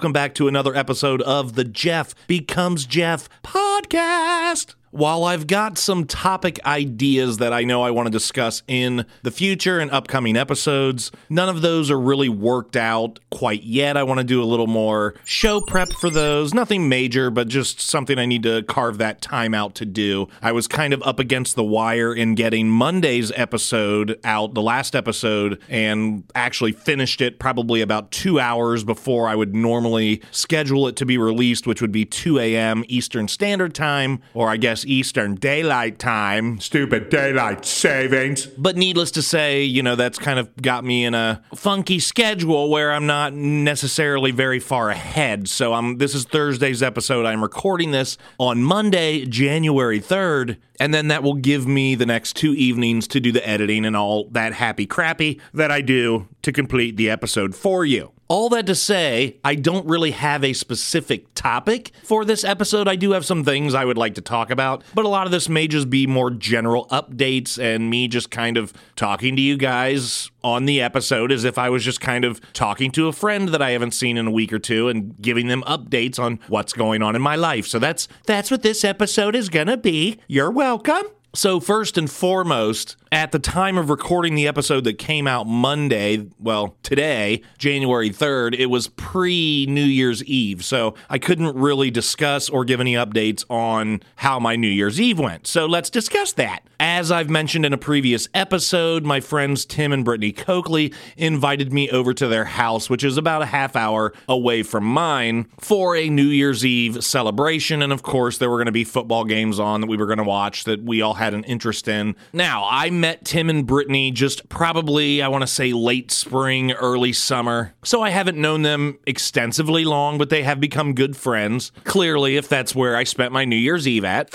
Welcome 0.00 0.14
back 0.14 0.34
to 0.36 0.48
another 0.48 0.74
episode 0.74 1.20
of 1.20 1.56
the 1.56 1.64
Jeff 1.64 2.14
Becomes 2.26 2.86
Jeff 2.86 3.28
podcast. 3.42 4.74
While 4.92 5.22
I've 5.22 5.46
got 5.46 5.78
some 5.78 6.04
topic 6.04 6.58
ideas 6.66 7.38
that 7.38 7.52
I 7.52 7.62
know 7.62 7.82
I 7.82 7.92
want 7.92 8.06
to 8.06 8.10
discuss 8.10 8.64
in 8.66 9.06
the 9.22 9.30
future 9.30 9.78
and 9.78 9.88
upcoming 9.92 10.36
episodes, 10.36 11.12
none 11.28 11.48
of 11.48 11.62
those 11.62 11.92
are 11.92 12.00
really 12.00 12.28
worked 12.28 12.74
out 12.74 13.20
quite 13.30 13.62
yet. 13.62 13.96
I 13.96 14.02
want 14.02 14.18
to 14.18 14.24
do 14.24 14.42
a 14.42 14.44
little 14.44 14.66
more 14.66 15.14
show 15.24 15.60
prep 15.60 15.92
for 15.92 16.10
those. 16.10 16.52
Nothing 16.52 16.88
major, 16.88 17.30
but 17.30 17.46
just 17.46 17.80
something 17.80 18.18
I 18.18 18.26
need 18.26 18.42
to 18.42 18.64
carve 18.64 18.98
that 18.98 19.22
time 19.22 19.54
out 19.54 19.76
to 19.76 19.86
do. 19.86 20.26
I 20.42 20.50
was 20.50 20.66
kind 20.66 20.92
of 20.92 21.00
up 21.04 21.20
against 21.20 21.54
the 21.54 21.62
wire 21.62 22.12
in 22.12 22.34
getting 22.34 22.68
Monday's 22.68 23.30
episode 23.36 24.18
out, 24.24 24.54
the 24.54 24.62
last 24.62 24.96
episode, 24.96 25.60
and 25.68 26.24
actually 26.34 26.72
finished 26.72 27.20
it 27.20 27.38
probably 27.38 27.80
about 27.80 28.10
two 28.10 28.40
hours 28.40 28.82
before 28.82 29.28
I 29.28 29.36
would 29.36 29.54
normally 29.54 30.20
schedule 30.32 30.88
it 30.88 30.96
to 30.96 31.06
be 31.06 31.16
released, 31.16 31.68
which 31.68 31.80
would 31.80 31.92
be 31.92 32.04
2 32.04 32.40
a.m. 32.40 32.84
Eastern 32.88 33.28
Standard 33.28 33.72
Time, 33.72 34.20
or 34.34 34.48
I 34.48 34.56
guess 34.56 34.79
Eastern 34.86 35.34
Daylight 35.34 35.98
Time. 35.98 36.60
Stupid 36.60 37.08
daylight 37.10 37.64
savings. 37.64 38.46
But 38.46 38.76
needless 38.76 39.10
to 39.12 39.22
say, 39.22 39.64
you 39.64 39.82
know, 39.82 39.96
that's 39.96 40.18
kind 40.18 40.38
of 40.38 40.54
got 40.60 40.84
me 40.84 41.04
in 41.04 41.14
a 41.14 41.42
funky 41.54 41.98
schedule 41.98 42.70
where 42.70 42.92
I'm 42.92 43.06
not 43.06 43.32
necessarily 43.32 44.30
very 44.30 44.60
far 44.60 44.90
ahead. 44.90 45.48
So 45.48 45.72
I'm 45.72 45.98
this 45.98 46.14
is 46.14 46.24
Thursday's 46.24 46.82
episode. 46.82 47.26
I'm 47.26 47.42
recording 47.42 47.90
this 47.90 48.18
on 48.38 48.62
Monday, 48.62 49.24
January 49.24 50.00
3rd, 50.00 50.56
and 50.78 50.94
then 50.94 51.08
that 51.08 51.22
will 51.22 51.34
give 51.34 51.66
me 51.66 51.94
the 51.94 52.06
next 52.06 52.36
two 52.36 52.52
evenings 52.54 53.06
to 53.08 53.20
do 53.20 53.32
the 53.32 53.46
editing 53.48 53.84
and 53.84 53.96
all 53.96 54.28
that 54.30 54.52
happy 54.52 54.86
crappy 54.86 55.40
that 55.54 55.70
I 55.70 55.80
do 55.80 56.28
to 56.42 56.52
complete 56.52 56.96
the 56.96 57.10
episode 57.10 57.54
for 57.54 57.84
you. 57.84 58.12
All 58.30 58.48
that 58.50 58.66
to 58.66 58.76
say, 58.76 59.38
I 59.44 59.56
don't 59.56 59.84
really 59.88 60.12
have 60.12 60.44
a 60.44 60.52
specific 60.52 61.34
topic 61.34 61.90
for 62.04 62.24
this 62.24 62.44
episode. 62.44 62.86
I 62.86 62.94
do 62.94 63.10
have 63.10 63.26
some 63.26 63.42
things 63.42 63.74
I 63.74 63.84
would 63.84 63.98
like 63.98 64.14
to 64.14 64.20
talk 64.20 64.50
about, 64.50 64.84
but 64.94 65.04
a 65.04 65.08
lot 65.08 65.26
of 65.26 65.32
this 65.32 65.48
may 65.48 65.66
just 65.66 65.90
be 65.90 66.06
more 66.06 66.30
general 66.30 66.86
updates 66.92 67.60
and 67.60 67.90
me 67.90 68.06
just 68.06 68.30
kind 68.30 68.56
of 68.56 68.72
talking 68.94 69.34
to 69.34 69.42
you 69.42 69.56
guys 69.56 70.30
on 70.44 70.66
the 70.66 70.80
episode 70.80 71.32
as 71.32 71.42
if 71.42 71.58
I 71.58 71.70
was 71.70 71.84
just 71.84 72.00
kind 72.00 72.24
of 72.24 72.40
talking 72.52 72.92
to 72.92 73.08
a 73.08 73.12
friend 73.12 73.48
that 73.48 73.60
I 73.60 73.72
haven't 73.72 73.94
seen 73.94 74.16
in 74.16 74.28
a 74.28 74.30
week 74.30 74.52
or 74.52 74.60
two 74.60 74.86
and 74.86 75.20
giving 75.20 75.48
them 75.48 75.64
updates 75.66 76.16
on 76.16 76.38
what's 76.46 76.72
going 76.72 77.02
on 77.02 77.16
in 77.16 77.22
my 77.22 77.34
life. 77.34 77.66
So 77.66 77.80
that's 77.80 78.06
that's 78.26 78.48
what 78.48 78.62
this 78.62 78.84
episode 78.84 79.34
is 79.34 79.48
going 79.48 79.66
to 79.66 79.76
be. 79.76 80.20
You're 80.28 80.52
welcome. 80.52 81.02
So, 81.32 81.60
first 81.60 81.96
and 81.96 82.10
foremost, 82.10 82.96
at 83.12 83.30
the 83.30 83.38
time 83.38 83.78
of 83.78 83.88
recording 83.88 84.34
the 84.34 84.48
episode 84.48 84.82
that 84.82 84.98
came 84.98 85.28
out 85.28 85.46
Monday, 85.46 86.26
well, 86.40 86.76
today, 86.82 87.42
January 87.56 88.10
3rd, 88.10 88.58
it 88.58 88.66
was 88.66 88.88
pre 88.88 89.64
New 89.68 89.84
Year's 89.84 90.24
Eve. 90.24 90.64
So, 90.64 90.96
I 91.08 91.18
couldn't 91.18 91.54
really 91.54 91.88
discuss 91.88 92.48
or 92.48 92.64
give 92.64 92.80
any 92.80 92.94
updates 92.94 93.44
on 93.48 94.00
how 94.16 94.40
my 94.40 94.56
New 94.56 94.66
Year's 94.68 95.00
Eve 95.00 95.20
went. 95.20 95.46
So, 95.46 95.66
let's 95.66 95.88
discuss 95.88 96.32
that. 96.32 96.64
As 96.80 97.12
I've 97.12 97.30
mentioned 97.30 97.64
in 97.64 97.72
a 97.72 97.78
previous 97.78 98.26
episode, 98.34 99.04
my 99.04 99.20
friends 99.20 99.64
Tim 99.64 99.92
and 99.92 100.04
Brittany 100.04 100.32
Coakley 100.32 100.92
invited 101.16 101.72
me 101.72 101.90
over 101.90 102.12
to 102.12 102.26
their 102.26 102.46
house, 102.46 102.90
which 102.90 103.04
is 103.04 103.16
about 103.16 103.42
a 103.42 103.46
half 103.46 103.76
hour 103.76 104.12
away 104.28 104.64
from 104.64 104.82
mine, 104.82 105.46
for 105.60 105.94
a 105.94 106.08
New 106.08 106.26
Year's 106.26 106.66
Eve 106.66 107.04
celebration. 107.04 107.82
And 107.82 107.92
of 107.92 108.02
course, 108.02 108.38
there 108.38 108.50
were 108.50 108.56
going 108.56 108.66
to 108.66 108.72
be 108.72 108.82
football 108.82 109.24
games 109.24 109.60
on 109.60 109.82
that 109.82 109.86
we 109.86 109.96
were 109.96 110.06
going 110.06 110.18
to 110.18 110.24
watch 110.24 110.64
that 110.64 110.82
we 110.82 111.02
all 111.02 111.19
had 111.20 111.34
an 111.34 111.44
interest 111.44 111.86
in. 111.86 112.16
Now, 112.32 112.66
I 112.68 112.90
met 112.90 113.24
Tim 113.24 113.48
and 113.48 113.66
Brittany 113.66 114.10
just 114.10 114.48
probably, 114.48 115.22
I 115.22 115.28
want 115.28 115.42
to 115.42 115.46
say, 115.46 115.72
late 115.72 116.10
spring, 116.10 116.72
early 116.72 117.12
summer. 117.12 117.74
So 117.84 118.02
I 118.02 118.10
haven't 118.10 118.38
known 118.38 118.62
them 118.62 118.98
extensively 119.06 119.84
long, 119.84 120.18
but 120.18 120.30
they 120.30 120.42
have 120.42 120.58
become 120.58 120.94
good 120.94 121.16
friends. 121.16 121.70
Clearly, 121.84 122.36
if 122.36 122.48
that's 122.48 122.74
where 122.74 122.96
I 122.96 123.04
spent 123.04 123.32
my 123.32 123.44
New 123.44 123.56
Year's 123.56 123.86
Eve 123.86 124.04
at. 124.04 124.34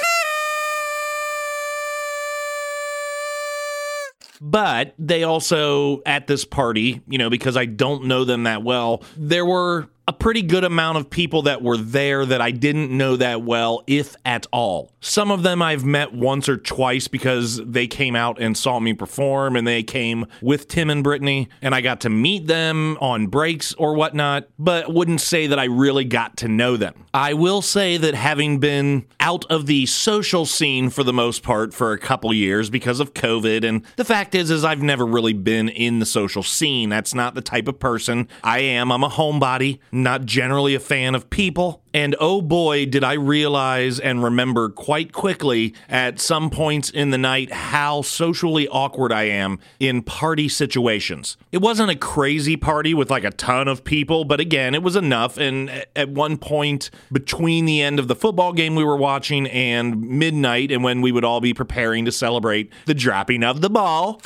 But 4.41 4.93
they 4.99 5.23
also, 5.23 6.01
at 6.05 6.27
this 6.27 6.45
party, 6.45 7.01
you 7.07 7.17
know, 7.17 7.29
because 7.29 7.57
I 7.57 7.65
don't 7.65 8.05
know 8.05 8.25
them 8.25 8.43
that 8.43 8.63
well, 8.63 9.03
there 9.17 9.45
were 9.45 9.87
a 10.07 10.13
pretty 10.13 10.43
good 10.43 10.63
amount 10.63 10.97
of 10.97 11.09
people 11.09 11.43
that 11.43 11.63
were 11.63 11.77
there 11.77 12.25
that 12.25 12.39
I 12.39 12.51
didn't 12.51 12.95
know 12.95 13.15
that 13.15 13.41
well, 13.41 13.83
if 13.87 14.15
at 14.23 14.45
all. 14.51 14.91
Some 15.01 15.31
of 15.31 15.41
them 15.43 15.61
I've 15.61 15.83
met 15.83 16.13
once 16.13 16.47
or 16.47 16.57
twice 16.57 17.07
because 17.07 17.57
they 17.65 17.87
came 17.87 18.15
out 18.15 18.39
and 18.39 18.55
saw 18.55 18.79
me 18.79 18.93
perform 18.93 19.55
and 19.55 19.67
they 19.67 19.81
came 19.81 20.27
with 20.41 20.67
Tim 20.67 20.89
and 20.89 21.03
Brittany 21.03 21.49
and 21.61 21.73
I 21.73 21.81
got 21.81 22.01
to 22.01 22.09
meet 22.09 22.45
them 22.45 22.97
on 23.01 23.27
breaks 23.27 23.73
or 23.73 23.95
whatnot, 23.95 24.47
but 24.59 24.93
wouldn't 24.93 25.21
say 25.21 25.47
that 25.47 25.57
I 25.57 25.65
really 25.65 26.05
got 26.05 26.37
to 26.37 26.47
know 26.47 26.77
them. 26.77 27.05
I 27.13 27.33
will 27.33 27.61
say 27.61 27.97
that 27.97 28.13
having 28.13 28.59
been 28.59 29.05
out 29.19 29.45
of 29.49 29.65
the 29.65 29.85
social 29.85 30.45
scene 30.45 30.89
for 30.89 31.03
the 31.03 31.13
most 31.13 31.41
part 31.41 31.73
for 31.73 31.93
a 31.93 31.97
couple 31.97 32.33
years 32.33 32.69
because 32.69 32.99
of 32.99 33.13
COVID, 33.13 33.63
and 33.63 33.83
the 33.95 34.05
fact 34.05 34.35
is, 34.35 34.51
is 34.51 34.63
I've 34.63 34.81
never 34.81 35.05
really 35.05 35.33
been 35.33 35.69
in 35.69 35.99
the 35.99 36.05
social 36.05 36.43
scene. 36.43 36.89
That's 36.89 37.13
not 37.13 37.33
the 37.33 37.41
type 37.41 37.67
of 37.67 37.79
person 37.79 38.27
I 38.43 38.59
am. 38.59 38.91
I'm 38.91 39.03
a 39.03 39.09
homebody 39.09 39.79
not 39.95 40.25
generally 40.25 40.75
a 40.75 40.79
fan 40.79 41.15
of 41.15 41.29
people. 41.29 41.81
And 41.93 42.15
oh 42.19 42.41
boy, 42.41 42.85
did 42.85 43.05
I 43.05 43.13
realize 43.13 43.99
and 43.99 44.21
remember 44.21 44.69
quite 44.69 45.13
quickly 45.13 45.73
at 45.87 46.19
some 46.19 46.49
points 46.49 46.89
in 46.89 47.11
the 47.11 47.17
night 47.17 47.53
how 47.53 48.01
socially 48.01 48.67
awkward 48.67 49.13
I 49.13 49.23
am 49.23 49.59
in 49.79 50.01
party 50.01 50.49
situations. 50.49 51.37
It 51.53 51.59
wasn't 51.59 51.91
a 51.91 51.95
crazy 51.95 52.57
party 52.57 52.93
with 52.93 53.09
like 53.09 53.23
a 53.23 53.31
ton 53.31 53.69
of 53.69 53.85
people, 53.85 54.25
but 54.25 54.41
again, 54.41 54.75
it 54.75 54.83
was 54.83 54.97
enough. 54.97 55.37
And 55.37 55.85
at 55.95 56.09
one 56.09 56.37
point 56.37 56.91
between 57.11 57.63
the 57.63 57.81
end 57.81 57.97
of 57.97 58.09
the 58.09 58.15
football 58.15 58.51
game 58.51 58.75
we 58.75 58.83
were 58.83 58.97
watching 58.97 59.47
and 59.47 60.01
midnight, 60.01 60.71
and 60.71 60.83
when 60.83 61.01
we 61.01 61.13
would 61.13 61.23
all 61.23 61.39
be 61.39 61.53
preparing 61.53 62.03
to 62.03 62.11
celebrate 62.11 62.69
the 62.85 62.93
dropping 62.93 63.43
of 63.43 63.61
the 63.61 63.69
ball. 63.69 64.21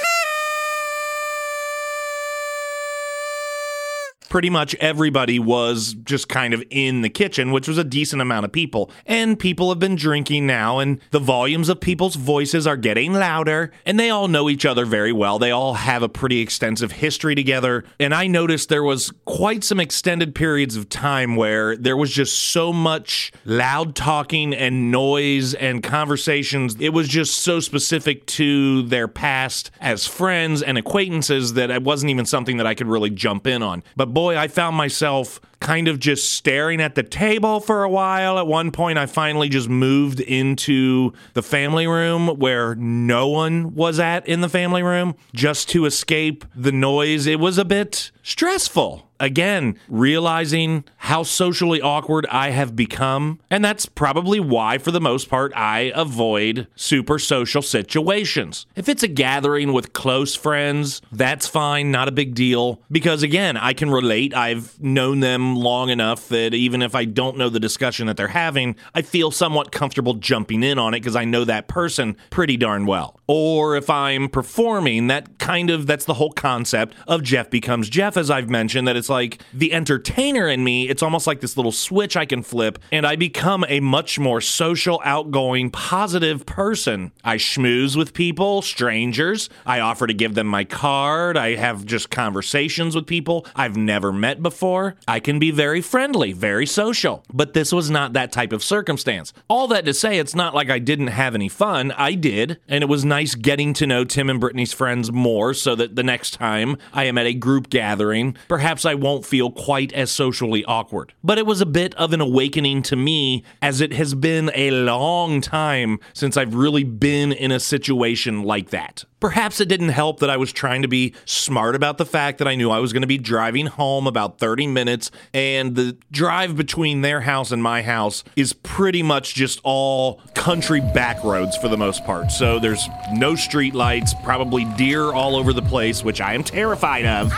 Pretty 4.29 4.50
much 4.50 4.75
everybody 4.75 5.40
was 5.40 5.95
just 6.03 6.29
kind 6.29 6.53
of 6.53 6.63
in 6.69 7.01
the 7.01 7.09
kitchen, 7.09 7.51
which 7.51 7.67
was 7.67 7.78
a 7.78 7.84
decent 7.84 8.22
amount 8.22 8.45
of 8.45 8.51
people. 8.51 8.91
And 9.06 9.38
people 9.38 9.69
have 9.69 9.79
been 9.79 9.95
drinking 9.95 10.47
now, 10.47 10.79
and 10.79 11.00
the 11.12 11.19
volumes 11.19 11.69
of 11.69 11.79
people's 11.79 12.16
voices 12.16 12.68
are 12.68 12.78
getting 12.78 13.13
louder, 13.13 13.72
and 13.85 14.00
they 14.00 14.09
all 14.09 14.28
know 14.28 14.50
each 14.50 14.66
other 14.66 14.85
very 14.85 15.12
well. 15.12 15.39
They 15.39 15.51
all 15.51 15.73
have 15.73 16.03
a 16.03 16.09
pretty 16.09 16.39
extensive 16.39 16.94
history 16.94 17.35
together. 17.35 17.84
And 18.00 18.13
I 18.13 18.28
noticed 18.28 18.69
there 18.69 18.84
was 18.84 19.12
quite 19.25 19.63
some 19.63 19.79
extended 19.79 20.35
periods 20.35 20.75
of 20.75 20.89
time 20.89 21.35
where 21.35 21.75
there 21.75 21.97
was 21.97 22.12
just 22.12 22.38
so 22.38 22.71
much 22.71 23.31
loud 23.45 23.95
talking 23.95 24.54
and 24.54 24.92
noise 24.92 25.54
and 25.56 25.81
conversations. 25.81 26.75
It 26.80 26.89
was 26.89 27.07
just 27.07 27.39
so 27.39 27.59
specific 27.59 28.25
to 28.27 28.83
their 28.83 29.07
past 29.07 29.71
as 29.81 30.06
friends 30.06 30.62
and 30.62 30.77
acquaintances 30.77 31.54
that 31.54 31.71
it 31.71 31.83
wasn't 31.83 32.12
even 32.12 32.25
something 32.25 32.57
that 32.57 32.68
I 32.68 32.75
could 32.75 32.88
really 32.88 33.09
jump 33.09 33.48
in 33.48 33.63
on. 33.63 33.83
But 33.95 34.13
boy, 34.19 34.38
I 34.38 34.50
found 34.50 34.75
myself 34.75 35.39
kind 35.59 35.88
of 35.88 36.00
just 36.00 36.33
staring 36.33 36.81
at 36.81 36.95
the 36.95 37.03
table 37.03 37.59
for 37.59 37.83
a 37.83 37.89
while. 37.89 38.38
At 38.39 38.47
one 38.47 38.71
point, 38.71 38.97
I 38.97 39.06
finally 39.06 39.50
just 39.50 39.69
moved 39.69 40.19
into 40.19 41.13
the 41.33 41.44
family 41.44 41.88
room 41.88 42.27
where 42.39 42.75
no 42.75 43.27
one 43.27 43.75
was 43.75 44.00
at 44.00 44.27
in 44.27 44.41
the 44.41 44.50
family 44.50 44.83
room 44.83 45.15
just 45.33 45.69
to 45.69 45.85
escape 45.85 46.45
the 46.56 46.71
noise. 46.71 47.25
It 47.25 47.39
was 47.39 47.57
a 47.57 47.65
bit 47.65 48.11
stressful 48.23 49.09
again, 49.19 49.77
realizing 49.89 50.83
how 50.97 51.23
socially 51.23 51.81
awkward 51.81 52.25
I 52.27 52.51
have 52.51 52.75
become. 52.75 53.39
And 53.50 53.63
that's 53.63 53.85
probably 53.85 54.39
why, 54.39 54.77
for 54.77 54.91
the 54.91 55.01
most 55.01 55.29
part, 55.29 55.51
I 55.56 55.91
avoid 55.94 56.67
super 56.75 57.19
social 57.19 57.61
situations. 57.61 58.65
If 58.75 58.88
it's 58.88 59.03
a 59.03 59.07
gathering 59.07 59.73
with 59.73 59.94
close 59.94 60.35
friends, 60.35 61.01
that's 61.11 61.47
fine, 61.47 61.91
not 61.91 62.07
a 62.07 62.13
big 62.13 62.33
deal. 62.33 62.81
Because 62.89 63.23
again, 63.23 63.57
I 63.57 63.73
can 63.73 63.89
relate. 63.89 64.33
I've 64.33 64.81
known 64.81 65.19
them 65.19 65.49
long 65.56 65.90
enough 65.90 66.28
that 66.30 66.54
even 66.54 66.81
if 66.81 66.96
I 66.96 67.06
don't 67.06 67.38
know 67.38 67.50
the 67.50 67.60
discussion 67.60 68.07
that 68.07 68.18
they're 68.18 68.28
having, 68.28 68.75
I 68.94 69.01
feel 69.01 69.31
somewhat 69.31 69.72
comfortable 69.72 70.16
jumping 70.16 70.63
in 70.63 70.78
on 70.78 70.94
it 70.94 71.00
because 71.00 71.16
I 71.16 71.25
know 71.25 71.46
that 71.46 71.68
person 71.68 72.16
pretty 72.30 72.57
darn 72.57 72.86
well. 72.86 73.19
Or 73.28 73.75
if 73.75 73.90
I'm 73.90 74.30
performing, 74.30 75.07
that 75.07 75.40
kind 75.40 75.69
of 75.69 75.88
that's 75.88 76.06
the 76.06 76.16
whole 76.16 76.31
concept 76.31 76.96
of 77.07 77.24
Jeff 77.24 77.50
becomes 77.50 77.90
Jeff, 77.90 78.18
as 78.18 78.30
I've 78.30 78.50
mentioned, 78.50 78.88
that 78.88 78.96
it's 78.96 79.10
like 79.10 79.42
the 79.54 79.74
entertainer 79.74 80.48
in 80.48 80.63
me, 80.63 80.90
it's 80.90 81.04
almost 81.04 81.28
like 81.28 81.42
this 81.42 81.57
little 81.57 81.72
switch 81.72 82.16
I 82.16 82.25
can 82.25 82.44
flip, 82.44 82.80
and 82.92 83.06
I 83.06 83.16
become 83.16 83.66
a 83.68 83.80
much 83.80 84.19
more 84.19 84.42
social, 84.42 85.02
outgoing, 85.04 85.72
positive 85.72 86.45
person. 86.45 87.12
I 87.24 87.38
schmooze 87.38 87.95
with 87.95 88.13
people, 88.13 88.62
strangers. 88.62 89.50
I 89.66 89.80
offer 89.80 90.07
to 90.07 90.13
give 90.13 90.36
them 90.36 90.48
my 90.48 90.63
card. 90.63 91.38
I 91.38 91.56
have 91.56 91.86
just 91.86 92.10
conversations 92.10 92.95
with 92.95 93.07
people 93.07 93.45
I've 93.56 93.78
never 93.78 94.12
met 94.12 94.42
before. 94.42 94.95
I 95.07 95.19
can 95.19 95.38
be 95.39 95.51
very 95.51 95.81
friendly, 95.81 96.33
very 96.33 96.65
social. 96.65 97.24
But 97.33 97.53
this 97.53 97.71
was 97.71 97.89
not 97.89 98.13
that 98.13 98.31
type 98.31 98.53
of 98.53 98.63
circumstance. 98.63 99.33
All 99.47 99.68
that 99.69 99.86
to 99.86 99.94
say, 99.94 100.19
it's 100.19 100.36
not 100.36 100.53
like 100.53 100.69
I 100.69 100.80
didn't 100.80 101.07
have 101.07 101.36
any 101.36 101.50
fun. 101.50 101.91
I 101.91 102.13
did. 102.13 102.59
And 102.68 102.83
it 102.83 102.88
was 102.88 103.06
nice 103.06 103.36
getting 103.36 103.74
to 103.75 103.88
know 103.88 104.03
Tim 104.03 104.30
and 104.30 104.39
Brittany's 104.39 104.74
friends 104.74 105.12
more 105.12 105.53
so 105.53 105.75
that 105.75 105.95
the 105.95 106.03
next 106.03 106.31
time 106.31 106.77
I 106.94 107.06
am 107.06 107.18
at 107.18 107.25
a 107.25 107.33
group 107.33 107.69
gathering, 107.69 108.36
perhaps 108.47 108.86
I 108.86 108.95
won't 108.95 109.25
feel 109.25 109.51
quite 109.51 109.94
as 109.94 110.12
socially 110.12 110.63
awkward. 110.65 111.13
But 111.24 111.38
it 111.38 111.45
was 111.45 111.62
a 111.62 111.65
bit 111.65 111.95
of 111.95 112.13
an 112.13 112.21
awakening 112.21 112.83
to 112.83 112.95
me 112.95 113.44
as 113.62 113.81
it 113.81 113.94
has 113.94 114.15
been 114.15 114.51
a 114.56 114.71
long 114.71 115.42
time 115.42 116.00
since 116.13 116.38
I've 116.38 116.56
really 116.56 116.83
been 116.83 117.31
in 117.31 117.51
a 117.51 117.59
situation 117.59 118.44
like 118.44 118.69
that. 118.69 119.06
Perhaps 119.19 119.59
it 119.59 119.68
didn't 119.68 119.89
help 119.89 120.21
that 120.21 120.30
I 120.30 120.38
was 120.38 120.53
trying 120.53 120.81
to 120.81 120.88
be 120.88 121.13
smart 121.25 121.75
about 121.75 121.97
the 121.97 122.06
fact 122.06 122.38
that 122.38 122.47
I 122.47 122.56
knew 122.56 122.71
I 122.71 122.80
was 122.80 122.94
going 122.94 123.01
to 123.01 123.07
be 123.07 123.18
driving 123.18 123.65
home 123.65 124.07
about 124.07 124.39
30 124.39 124.68
minutes, 124.68 125.12
and 125.34 125.76
the 125.76 125.98
drive 126.12 126.56
between 126.56 127.02
their 127.02 127.22
house 127.22 127.52
and 127.52 127.62
my 127.62 127.81
house 127.81 128.24
is 128.36 128.54
pretty 128.54 129.04
much 129.04 129.36
just 129.36 129.60
all 129.64 130.22
country 130.36 130.81
back 130.81 131.24
roads 131.24 131.56
for 131.58 131.68
the 131.68 131.78
most 131.78 132.06
part. 132.06 132.31
So 132.31 132.60
there's 132.60 132.88
no 133.14 133.36
street 133.36 133.74
lights, 133.74 134.14
probably 134.24 134.66
deer 134.78 135.12
all 135.12 135.36
over 135.36 135.54
the 135.54 135.62
place, 135.62 136.04
which 136.04 136.22
I 136.22 136.34
am 136.34 136.44
terrified 136.44 137.06
of. 137.06 137.31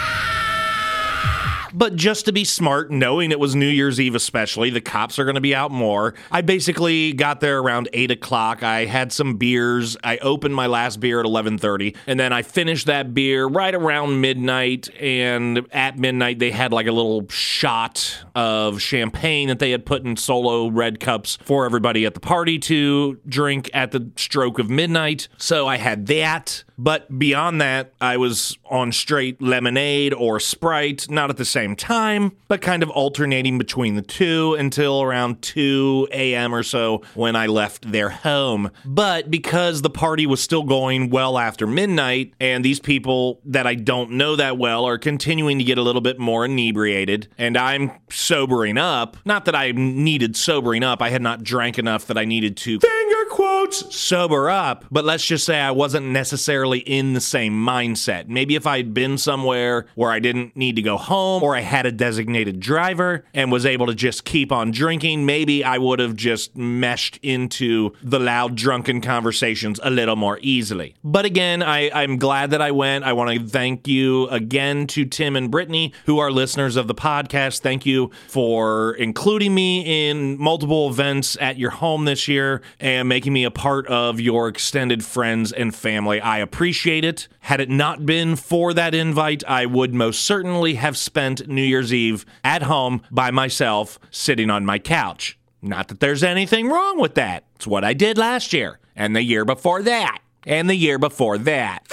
But 1.73 1.95
just 1.95 2.25
to 2.25 2.31
be 2.31 2.43
smart, 2.43 2.91
knowing 2.91 3.31
it 3.31 3.39
was 3.39 3.55
New 3.55 3.67
Year's 3.67 3.99
Eve, 3.99 4.15
especially, 4.15 4.69
the 4.69 4.81
cops 4.81 5.17
are 5.19 5.23
going 5.23 5.35
to 5.35 5.41
be 5.41 5.55
out 5.55 5.71
more. 5.71 6.13
I 6.31 6.41
basically 6.41 7.13
got 7.13 7.39
there 7.39 7.59
around 7.59 7.89
eight 7.93 8.11
o'clock. 8.11 8.63
I 8.63 8.85
had 8.85 9.11
some 9.11 9.37
beers. 9.37 9.97
I 10.03 10.17
opened 10.17 10.55
my 10.55 10.67
last 10.67 10.99
beer 10.99 11.19
at 11.19 11.25
eleven 11.25 11.57
thirty, 11.57 11.95
and 12.07 12.19
then 12.19 12.33
I 12.33 12.41
finished 12.41 12.87
that 12.87 13.13
beer 13.13 13.45
right 13.45 13.73
around 13.73 14.21
midnight. 14.21 14.89
And 14.99 15.67
at 15.71 15.97
midnight, 15.97 16.39
they 16.39 16.51
had 16.51 16.73
like 16.73 16.87
a 16.87 16.91
little 16.91 17.27
shot 17.29 18.23
of 18.35 18.81
champagne 18.81 19.47
that 19.47 19.59
they 19.59 19.71
had 19.71 19.85
put 19.85 20.03
in 20.03 20.17
solo 20.17 20.67
red 20.67 20.99
cups 20.99 21.37
for 21.43 21.65
everybody 21.65 22.05
at 22.05 22.13
the 22.13 22.19
party 22.19 22.59
to 22.59 23.19
drink 23.27 23.69
at 23.73 23.91
the 23.91 24.11
stroke 24.15 24.59
of 24.59 24.69
midnight. 24.69 25.27
So 25.37 25.67
I 25.67 25.77
had 25.77 26.07
that. 26.07 26.63
But 26.81 27.19
beyond 27.19 27.61
that, 27.61 27.93
I 28.01 28.17
was 28.17 28.57
on 28.65 28.91
straight 28.91 29.39
lemonade 29.39 30.15
or 30.15 30.39
Sprite, 30.39 31.11
not 31.11 31.29
at 31.29 31.37
the 31.37 31.45
same 31.45 31.75
time, 31.75 32.31
but 32.47 32.59
kind 32.59 32.81
of 32.81 32.89
alternating 32.89 33.59
between 33.59 33.93
the 33.93 34.01
two 34.01 34.55
until 34.55 35.03
around 35.03 35.43
2 35.43 36.07
a.m. 36.11 36.55
or 36.55 36.63
so 36.63 37.03
when 37.13 37.35
I 37.35 37.45
left 37.45 37.91
their 37.91 38.09
home. 38.09 38.71
But 38.83 39.29
because 39.29 39.83
the 39.83 39.91
party 39.91 40.25
was 40.25 40.41
still 40.41 40.63
going 40.63 41.11
well 41.11 41.37
after 41.37 41.67
midnight, 41.67 42.33
and 42.39 42.65
these 42.65 42.79
people 42.79 43.39
that 43.45 43.67
I 43.67 43.75
don't 43.75 44.13
know 44.13 44.35
that 44.35 44.57
well 44.57 44.83
are 44.85 44.97
continuing 44.97 45.59
to 45.59 45.63
get 45.63 45.77
a 45.77 45.83
little 45.83 46.01
bit 46.01 46.17
more 46.17 46.45
inebriated, 46.45 47.27
and 47.37 47.57
I'm 47.57 47.91
sobering 48.09 48.79
up, 48.79 49.17
not 49.23 49.45
that 49.45 49.53
I 49.55 49.71
needed 49.71 50.35
sobering 50.35 50.83
up, 50.83 50.99
I 50.99 51.11
had 51.11 51.21
not 51.21 51.43
drank 51.43 51.77
enough 51.77 52.07
that 52.07 52.17
I 52.17 52.25
needed 52.25 52.57
to 52.57 52.79
finger 52.79 53.25
quotes 53.29 53.95
sober 53.95 54.49
up, 54.49 54.85
but 54.89 55.05
let's 55.05 55.25
just 55.25 55.45
say 55.45 55.59
I 55.59 55.71
wasn't 55.71 56.07
necessarily 56.07 56.70
in 56.79 57.13
the 57.13 57.21
same 57.21 57.53
mindset. 57.53 58.27
Maybe 58.27 58.55
if 58.55 58.65
I'd 58.67 58.93
been 58.93 59.17
somewhere 59.17 59.85
where 59.95 60.11
I 60.11 60.19
didn't 60.19 60.55
need 60.55 60.75
to 60.75 60.81
go 60.81 60.97
home 60.97 61.43
or 61.43 61.55
I 61.55 61.61
had 61.61 61.85
a 61.85 61.91
designated 61.91 62.59
driver 62.59 63.25
and 63.33 63.51
was 63.51 63.65
able 63.65 63.87
to 63.87 63.95
just 63.95 64.25
keep 64.25 64.51
on 64.51 64.71
drinking, 64.71 65.25
maybe 65.25 65.63
I 65.63 65.77
would 65.77 65.99
have 65.99 66.15
just 66.15 66.55
meshed 66.55 67.19
into 67.21 67.91
the 68.01 68.19
loud 68.19 68.55
drunken 68.55 69.01
conversations 69.01 69.79
a 69.83 69.89
little 69.89 70.15
more 70.15 70.39
easily. 70.41 70.95
But 71.03 71.25
again, 71.25 71.63
I, 71.63 71.89
I'm 71.91 72.17
glad 72.17 72.51
that 72.51 72.61
I 72.61 72.71
went. 72.71 73.03
I 73.03 73.13
want 73.13 73.31
to 73.31 73.47
thank 73.47 73.87
you 73.87 74.27
again 74.29 74.87
to 74.87 75.05
Tim 75.05 75.35
and 75.35 75.51
Brittany, 75.51 75.93
who 76.05 76.19
are 76.19 76.31
listeners 76.31 76.75
of 76.75 76.87
the 76.87 76.95
podcast. 76.95 77.59
Thank 77.59 77.85
you 77.85 78.11
for 78.27 78.93
including 78.95 79.53
me 79.53 80.09
in 80.09 80.39
multiple 80.39 80.89
events 80.89 81.37
at 81.39 81.57
your 81.57 81.71
home 81.71 82.05
this 82.05 82.27
year 82.27 82.61
and 82.79 83.07
making 83.09 83.33
me 83.33 83.43
a 83.43 83.51
part 83.51 83.87
of 83.87 84.19
your 84.19 84.47
extended 84.47 85.03
friends 85.03 85.51
and 85.51 85.73
family. 85.73 86.21
I 86.21 86.39
appreciate 86.51 87.05
it. 87.05 87.29
Had 87.39 87.61
it 87.61 87.69
not 87.69 88.05
been 88.05 88.35
for 88.35 88.73
that 88.73 88.93
invite, 88.93 89.41
I 89.47 89.65
would 89.65 89.93
most 89.93 90.25
certainly 90.25 90.73
have 90.73 90.97
spent 90.97 91.47
New 91.47 91.63
Year's 91.63 91.93
Eve 91.93 92.25
at 92.43 92.63
home 92.63 93.03
by 93.09 93.31
myself, 93.31 93.97
sitting 94.09 94.49
on 94.49 94.65
my 94.65 94.77
couch. 94.77 95.39
Not 95.61 95.87
that 95.87 96.01
there's 96.01 96.23
anything 96.23 96.67
wrong 96.67 96.99
with 96.99 97.15
that. 97.15 97.45
It's 97.55 97.65
what 97.65 97.85
I 97.85 97.93
did 97.93 98.17
last 98.17 98.51
year, 98.51 98.79
and 98.97 99.15
the 99.15 99.23
year 99.23 99.45
before 99.45 99.81
that, 99.83 100.19
and 100.45 100.69
the 100.69 100.75
year 100.75 100.99
before 100.99 101.37
that. 101.37 101.87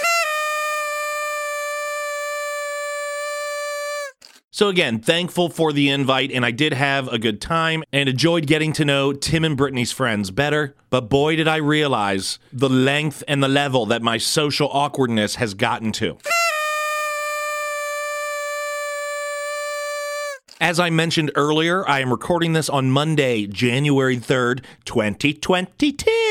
So, 4.59 4.67
again, 4.67 4.99
thankful 4.99 5.47
for 5.47 5.71
the 5.71 5.87
invite, 5.87 6.33
and 6.33 6.45
I 6.45 6.51
did 6.51 6.73
have 6.73 7.07
a 7.07 7.17
good 7.17 7.39
time 7.39 7.81
and 7.93 8.09
enjoyed 8.09 8.45
getting 8.45 8.73
to 8.73 8.83
know 8.83 9.13
Tim 9.13 9.45
and 9.45 9.55
Brittany's 9.55 9.93
friends 9.93 10.31
better. 10.31 10.75
But 10.89 11.07
boy, 11.07 11.37
did 11.37 11.47
I 11.47 11.55
realize 11.55 12.39
the 12.51 12.67
length 12.67 13.23
and 13.25 13.41
the 13.41 13.47
level 13.47 13.85
that 13.85 14.01
my 14.01 14.17
social 14.17 14.67
awkwardness 14.73 15.35
has 15.35 15.53
gotten 15.53 15.93
to. 15.93 16.17
As 20.59 20.77
I 20.77 20.89
mentioned 20.89 21.31
earlier, 21.35 21.87
I 21.87 22.01
am 22.01 22.11
recording 22.11 22.51
this 22.51 22.67
on 22.67 22.91
Monday, 22.91 23.47
January 23.47 24.17
3rd, 24.17 24.65
2022. 24.83 26.28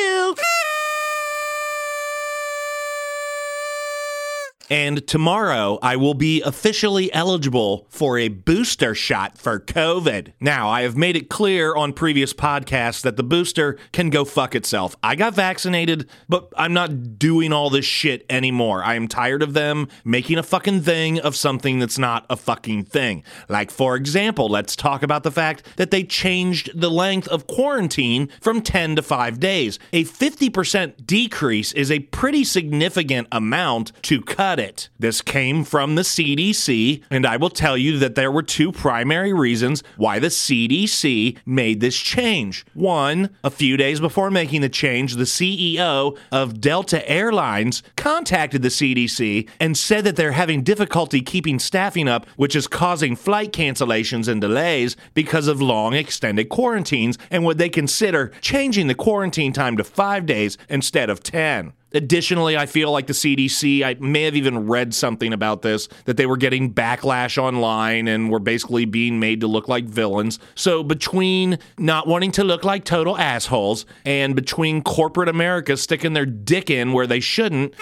And 4.71 5.07
tomorrow, 5.07 5.79
I 5.83 5.97
will 5.97 6.15
be 6.15 6.43
officially 6.43 7.13
eligible 7.15 7.87
for 7.89 8.19
a 8.19 8.29
booster 8.29 8.95
shot 8.95 9.39
for 9.39 9.59
COVID. 9.59 10.33
Now, 10.41 10.69
I 10.69 10.83
have 10.83 10.97
made 10.97 11.17
it 11.17 11.31
clear 11.31 11.75
on 11.75 11.93
previous 11.93 12.35
podcasts 12.35 13.01
that 13.03 13.17
the 13.17 13.23
booster 13.23 13.79
can 13.93 14.11
go 14.11 14.25
fuck 14.25 14.55
itself. 14.55 14.95
I 15.03 15.15
got 15.15 15.35
vaccinated, 15.35 16.09
but 16.29 16.53
I'm 16.57 16.75
not 16.75 17.19
doing 17.19 17.53
all 17.53 17.71
this 17.71 17.87
shit 17.87 18.27
anymore. 18.29 18.85
I 18.85 18.95
am 18.95 19.09
tired 19.09 19.43
of 19.43 19.55
them 19.55 19.89
making 20.05 20.39
a 20.39 20.43
fucking 20.43 20.83
thing 20.83 21.19
of 21.19 21.35
something 21.35 21.79
that's 21.79 21.99
not 21.99 22.27
a 22.29 22.37
fucking 22.37 22.85
thing. 22.85 23.25
Like, 23.49 23.71
for 23.71 23.97
example, 23.97 24.49
let's 24.49 24.77
talk 24.77 25.03
about 25.03 25.23
the 25.23 25.31
fact 25.31 25.63
that 25.77 25.91
they 25.91 26.05
changed 26.05 26.79
the 26.79 26.91
length 26.91 27.29
of 27.29 27.47
quarantine 27.47 28.29
from 28.41 28.61
10 28.61 28.97
to 28.97 29.03
5 29.03 29.41
days. 29.41 29.79
A 29.93 30.05
50% 30.05 31.07
decrease 31.07 31.73
is 31.73 31.91
a 31.91 32.01
pretty 32.01 32.45
significant 32.45 33.29
amount 33.33 33.93
to 34.03 34.21
cut 34.21 34.58
it. 34.59 34.89
This 34.99 35.23
came 35.23 35.65
from 35.65 35.95
the 35.95 36.03
CDC, 36.03 37.03
and 37.11 37.27
I 37.27 37.37
will 37.37 37.51
tell 37.51 37.77
you 37.77 37.99
that 37.99 38.15
there 38.15 38.33
were 38.33 38.43
two 38.43 38.73
primary 38.73 39.33
reasons 39.33 39.83
why 39.97 40.19
the 40.19 40.29
CDC 40.29 41.39
made 41.47 41.81
this 41.81 41.97
change. 41.97 42.65
One, 42.75 43.31
a 43.43 43.51
few 43.51 43.77
days 43.77 44.01
before 44.01 44.31
making 44.31 44.61
the 44.61 44.69
change, 44.69 45.15
the 45.15 45.25
CEO 45.25 46.19
of 46.33 46.61
Delta 46.61 47.09
Airlines 47.09 47.83
contacted 47.97 48.63
the 48.63 48.69
CDC 48.69 49.49
and 49.61 49.77
said 49.77 50.05
that 50.05 50.17
they're 50.17 50.33
having 50.33 50.63
difficulty 50.63 51.21
keeping 51.21 51.59
staffing 51.59 52.09
up, 52.09 52.27
which 52.37 52.57
is 52.57 52.67
causing 52.67 53.17
flight 53.17 53.53
cancellations 53.53 54.29
and 54.29 54.41
delays 54.41 54.97
because 55.15 55.49
of 55.49 55.63
long 55.63 55.95
extended 55.95 56.49
quarantines, 56.49 57.19
and 57.31 57.45
would 57.45 57.59
they 57.59 57.69
consider 57.69 58.33
changing 58.41 58.87
the 58.87 58.95
quarantine 58.95 59.53
time 59.53 59.77
to 59.77 59.85
five 59.85 60.27
days 60.27 60.59
instead 60.69 61.11
of 61.11 61.23
10? 61.23 61.73
Additionally, 61.93 62.57
I 62.57 62.67
feel 62.67 62.93
like 62.93 63.07
the 63.07 63.15
CDC, 63.15 63.83
I 63.83 63.95
may 63.99 64.25
have 64.25 64.37
even 64.37 64.67
read 64.67 64.93
something 64.93 65.33
about 65.33 65.63
this, 65.63 65.89
that 66.05 66.17
they 66.17 66.27
were 66.27 66.37
getting 66.37 66.73
backlash 66.73 67.39
online 67.39 68.09
and 68.09 68.31
were 68.31 68.39
basically 68.39 68.85
being 68.85 69.19
made 69.19 69.41
to 69.41 69.47
look 69.47 69.69
like 69.69 69.85
villains. 69.85 70.39
So, 70.55 70.83
between 70.83 71.59
not 71.79 72.07
wanting 72.07 72.33
to 72.33 72.45
look 72.45 72.63
like 72.65 72.85
total 72.85 73.17
assholes 73.17 73.87
and 74.05 74.37
between 74.37 74.83
corporate 74.83 75.29
America 75.29 75.77
sticking 75.77 76.13
their 76.13 76.27
dick 76.27 76.69
in 76.69 76.93
where 76.93 77.07
they 77.07 77.21
shouldn't, 77.21 77.75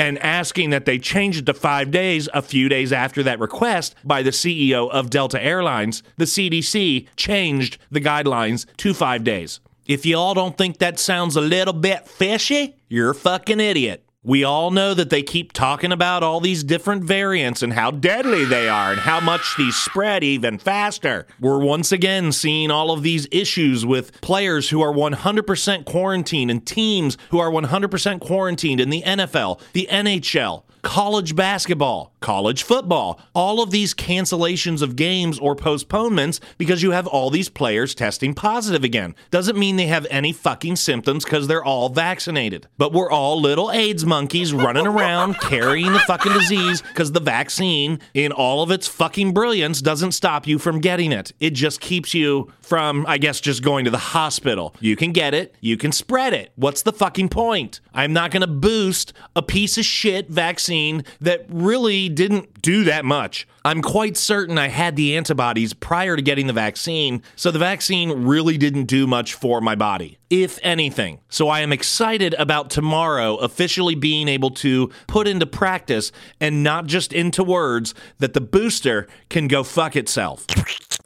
and 0.00 0.18
asking 0.20 0.70
that 0.70 0.86
they 0.86 0.98
change 0.98 1.36
it 1.36 1.44
to 1.44 1.52
five 1.52 1.90
days 1.90 2.26
a 2.32 2.40
few 2.40 2.70
days 2.70 2.90
after 2.90 3.22
that 3.22 3.38
request 3.38 3.94
by 4.02 4.22
the 4.22 4.30
CEO 4.30 4.88
of 4.90 5.10
Delta 5.10 5.38
Airlines, 5.42 6.02
the 6.16 6.24
CDC 6.24 7.06
changed 7.16 7.76
the 7.90 8.00
guidelines 8.00 8.64
to 8.78 8.94
five 8.94 9.24
days. 9.24 9.60
If 9.86 10.06
you 10.06 10.16
all 10.16 10.32
don't 10.32 10.56
think 10.56 10.78
that 10.78 10.98
sounds 10.98 11.36
a 11.36 11.42
little 11.42 11.74
bit 11.74 12.08
fishy, 12.08 12.76
you're 12.88 13.10
a 13.10 13.14
fucking 13.14 13.60
idiot. 13.60 14.02
We 14.22 14.44
all 14.44 14.70
know 14.70 14.92
that 14.92 15.08
they 15.08 15.22
keep 15.22 15.54
talking 15.54 15.92
about 15.92 16.22
all 16.22 16.40
these 16.40 16.62
different 16.62 17.04
variants 17.04 17.62
and 17.62 17.72
how 17.72 17.90
deadly 17.90 18.44
they 18.44 18.68
are 18.68 18.92
and 18.92 19.00
how 19.00 19.18
much 19.18 19.56
these 19.56 19.74
spread 19.76 20.22
even 20.22 20.58
faster. 20.58 21.26
We're 21.40 21.64
once 21.64 21.90
again 21.90 22.32
seeing 22.32 22.70
all 22.70 22.90
of 22.90 23.02
these 23.02 23.26
issues 23.32 23.86
with 23.86 24.20
players 24.20 24.68
who 24.68 24.82
are 24.82 24.92
100% 24.92 25.86
quarantined 25.86 26.50
and 26.50 26.66
teams 26.66 27.16
who 27.30 27.38
are 27.38 27.50
100% 27.50 28.20
quarantined 28.20 28.78
in 28.78 28.90
the 28.90 29.00
NFL, 29.06 29.58
the 29.72 29.88
NHL, 29.90 30.64
college 30.82 31.34
basketball. 31.34 32.09
College 32.20 32.62
football. 32.62 33.20
All 33.34 33.62
of 33.62 33.70
these 33.70 33.94
cancellations 33.94 34.82
of 34.82 34.96
games 34.96 35.38
or 35.38 35.56
postponements 35.56 36.40
because 36.58 36.82
you 36.82 36.90
have 36.92 37.06
all 37.06 37.30
these 37.30 37.48
players 37.48 37.94
testing 37.94 38.34
positive 38.34 38.84
again. 38.84 39.14
Doesn't 39.30 39.58
mean 39.58 39.76
they 39.76 39.86
have 39.86 40.06
any 40.10 40.32
fucking 40.32 40.76
symptoms 40.76 41.24
because 41.24 41.46
they're 41.46 41.64
all 41.64 41.88
vaccinated. 41.88 42.66
But 42.78 42.92
we're 42.92 43.10
all 43.10 43.40
little 43.40 43.70
AIDS 43.70 44.04
monkeys 44.04 44.52
running 44.52 44.86
around 44.86 45.34
carrying 45.40 45.92
the 45.92 45.98
fucking 46.00 46.32
disease 46.32 46.82
because 46.82 47.12
the 47.12 47.20
vaccine, 47.20 48.00
in 48.14 48.32
all 48.32 48.62
of 48.62 48.70
its 48.70 48.86
fucking 48.86 49.32
brilliance, 49.32 49.80
doesn't 49.80 50.12
stop 50.12 50.46
you 50.46 50.58
from 50.58 50.80
getting 50.80 51.12
it. 51.12 51.32
It 51.40 51.50
just 51.50 51.80
keeps 51.80 52.14
you 52.14 52.52
from, 52.60 53.04
I 53.08 53.18
guess, 53.18 53.40
just 53.40 53.62
going 53.62 53.84
to 53.86 53.90
the 53.90 53.98
hospital. 53.98 54.74
You 54.80 54.96
can 54.96 55.12
get 55.12 55.34
it, 55.34 55.54
you 55.60 55.76
can 55.76 55.92
spread 55.92 56.34
it. 56.34 56.52
What's 56.56 56.82
the 56.82 56.92
fucking 56.92 57.30
point? 57.30 57.80
I'm 57.94 58.12
not 58.12 58.30
going 58.30 58.42
to 58.42 58.46
boost 58.46 59.12
a 59.34 59.42
piece 59.42 59.78
of 59.78 59.84
shit 59.84 60.28
vaccine 60.28 61.04
that 61.20 61.46
really 61.48 62.09
didn't 62.14 62.62
do 62.62 62.84
that 62.84 63.04
much. 63.04 63.46
I'm 63.64 63.82
quite 63.82 64.16
certain 64.16 64.58
I 64.58 64.68
had 64.68 64.96
the 64.96 65.16
antibodies 65.16 65.72
prior 65.74 66.16
to 66.16 66.22
getting 66.22 66.46
the 66.46 66.52
vaccine, 66.52 67.22
so 67.36 67.50
the 67.50 67.58
vaccine 67.58 68.10
really 68.24 68.56
didn't 68.56 68.84
do 68.84 69.06
much 69.06 69.34
for 69.34 69.60
my 69.60 69.74
body, 69.74 70.18
if 70.30 70.58
anything. 70.62 71.20
So 71.28 71.48
I 71.48 71.60
am 71.60 71.72
excited 71.72 72.34
about 72.34 72.70
tomorrow 72.70 73.36
officially 73.36 73.94
being 73.94 74.28
able 74.28 74.50
to 74.50 74.90
put 75.06 75.28
into 75.28 75.46
practice 75.46 76.12
and 76.40 76.62
not 76.62 76.86
just 76.86 77.12
into 77.12 77.44
words 77.44 77.94
that 78.18 78.34
the 78.34 78.40
booster 78.40 79.06
can 79.28 79.48
go 79.48 79.62
fuck 79.62 79.96
itself. 79.96 80.46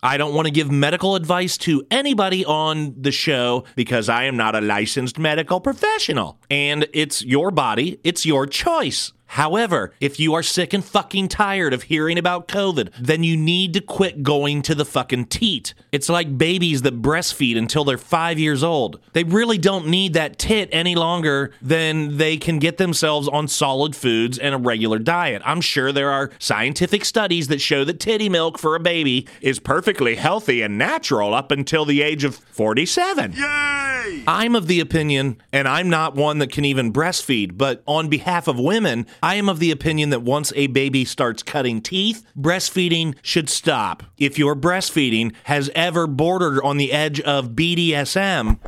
I 0.05 0.19
don't 0.19 0.35
want 0.35 0.47
to 0.47 0.53
give 0.53 0.71
medical 0.71 1.17
advice 1.17 1.57
to 1.59 1.83
anybody 1.91 2.45
on 2.45 2.95
the 3.01 3.11
show 3.11 3.65
because 3.75 4.11
I 4.11 4.25
am 4.25 4.37
not 4.37 4.55
a 4.55 4.61
licensed 4.61 5.19
medical 5.19 5.61
professional. 5.61 6.39
And 6.51 6.87
it's 6.93 7.25
your 7.25 7.51
body, 7.51 8.01
it's 8.05 8.27
your 8.27 8.47
choice. 8.47 9.13
However, 9.35 9.93
if 9.99 10.21
you 10.21 10.33
are 10.35 10.45
sick 10.45 10.73
and 10.73 10.85
fucking 10.85 11.27
tired 11.27 11.75
of 11.75 11.83
hearing 11.83 12.19
about 12.19 12.47
COVID, 12.47 12.91
then 13.01 13.25
you 13.25 13.37
need 13.37 13.75
to 13.75 13.81
quit 13.81 14.23
going 14.23 14.63
to 14.63 14.77
the 14.77 14.85
fucking 14.85 15.27
teat. 15.27 15.75
It's 15.91 16.09
like 16.09 16.39
babies 16.39 16.83
that 16.83 17.03
breastfeed 17.03 17.59
until 17.59 17.83
they're 17.83 17.99
five 17.99 18.39
years 18.39 18.63
old. 18.63 19.01
They 19.13 19.25
really 19.25 19.59
don't 19.59 19.89
need 19.89 20.13
that 20.15 20.39
tit 20.39 20.69
any 20.71 20.95
longer 20.95 21.51
than 21.61 22.17
they 22.17 22.37
can 22.37 22.61
get 22.61 22.77
themselves 22.77 23.27
on 23.27 23.49
solid 23.49 23.97
foods 23.97 24.39
and 24.39 24.55
a 24.55 24.59
regular 24.59 25.01
diet. 25.01 25.43
I'm 25.45 25.61
sure 25.61 25.91
there 25.91 26.13
are 26.13 26.31
scientific 26.39 27.05
studies 27.05 27.49
that 27.49 27.61
show 27.61 27.85
that 27.87 27.99
titty 27.99 28.29
milk 28.29 28.57
for 28.57 28.77
a 28.77 28.81
baby 28.81 29.27
is 29.41 29.59
perfectly 29.59 30.15
healthy 30.15 30.63
and 30.63 30.79
natural 30.79 31.35
up 31.35 31.51
until 31.51 31.85
the 31.85 32.03
age 32.03 32.23
of 32.23 32.37
47. 32.37 33.33
Yay! 33.33 34.23
I'm 34.29 34.55
of 34.55 34.69
the 34.69 34.79
opinion, 34.79 35.43
and 35.53 35.67
I'm 35.67 35.91
not 35.91 36.15
one 36.15 36.39
that 36.39 36.53
can 36.53 36.65
even 36.65 36.93
breastfeed, 36.93 37.59
but 37.59 37.83
on 37.87 38.09
behalf 38.09 38.47
of 38.47 38.61
women, 38.61 39.07
I 39.25 39.37
am 39.37 39.49
of 39.49 39.59
the 39.59 39.71
opinion 39.71 40.11
that 40.11 40.21
once 40.21 40.53
a 40.55 40.67
baby 40.67 41.07
starts 41.07 41.43
cutting 41.43 41.81
teeth, 41.81 42.27
breastfeeding 42.37 43.15
should 43.23 43.49
stop. 43.49 44.03
If 44.19 44.39
your 44.39 44.55
breastfeeding 44.55 45.33
has 45.45 45.71
ever 45.75 46.07
bordered 46.07 46.61
on 46.63 46.77
the 46.77 46.93
edge 46.93 47.23
of 47.23 47.53
BDSM, 47.53 48.59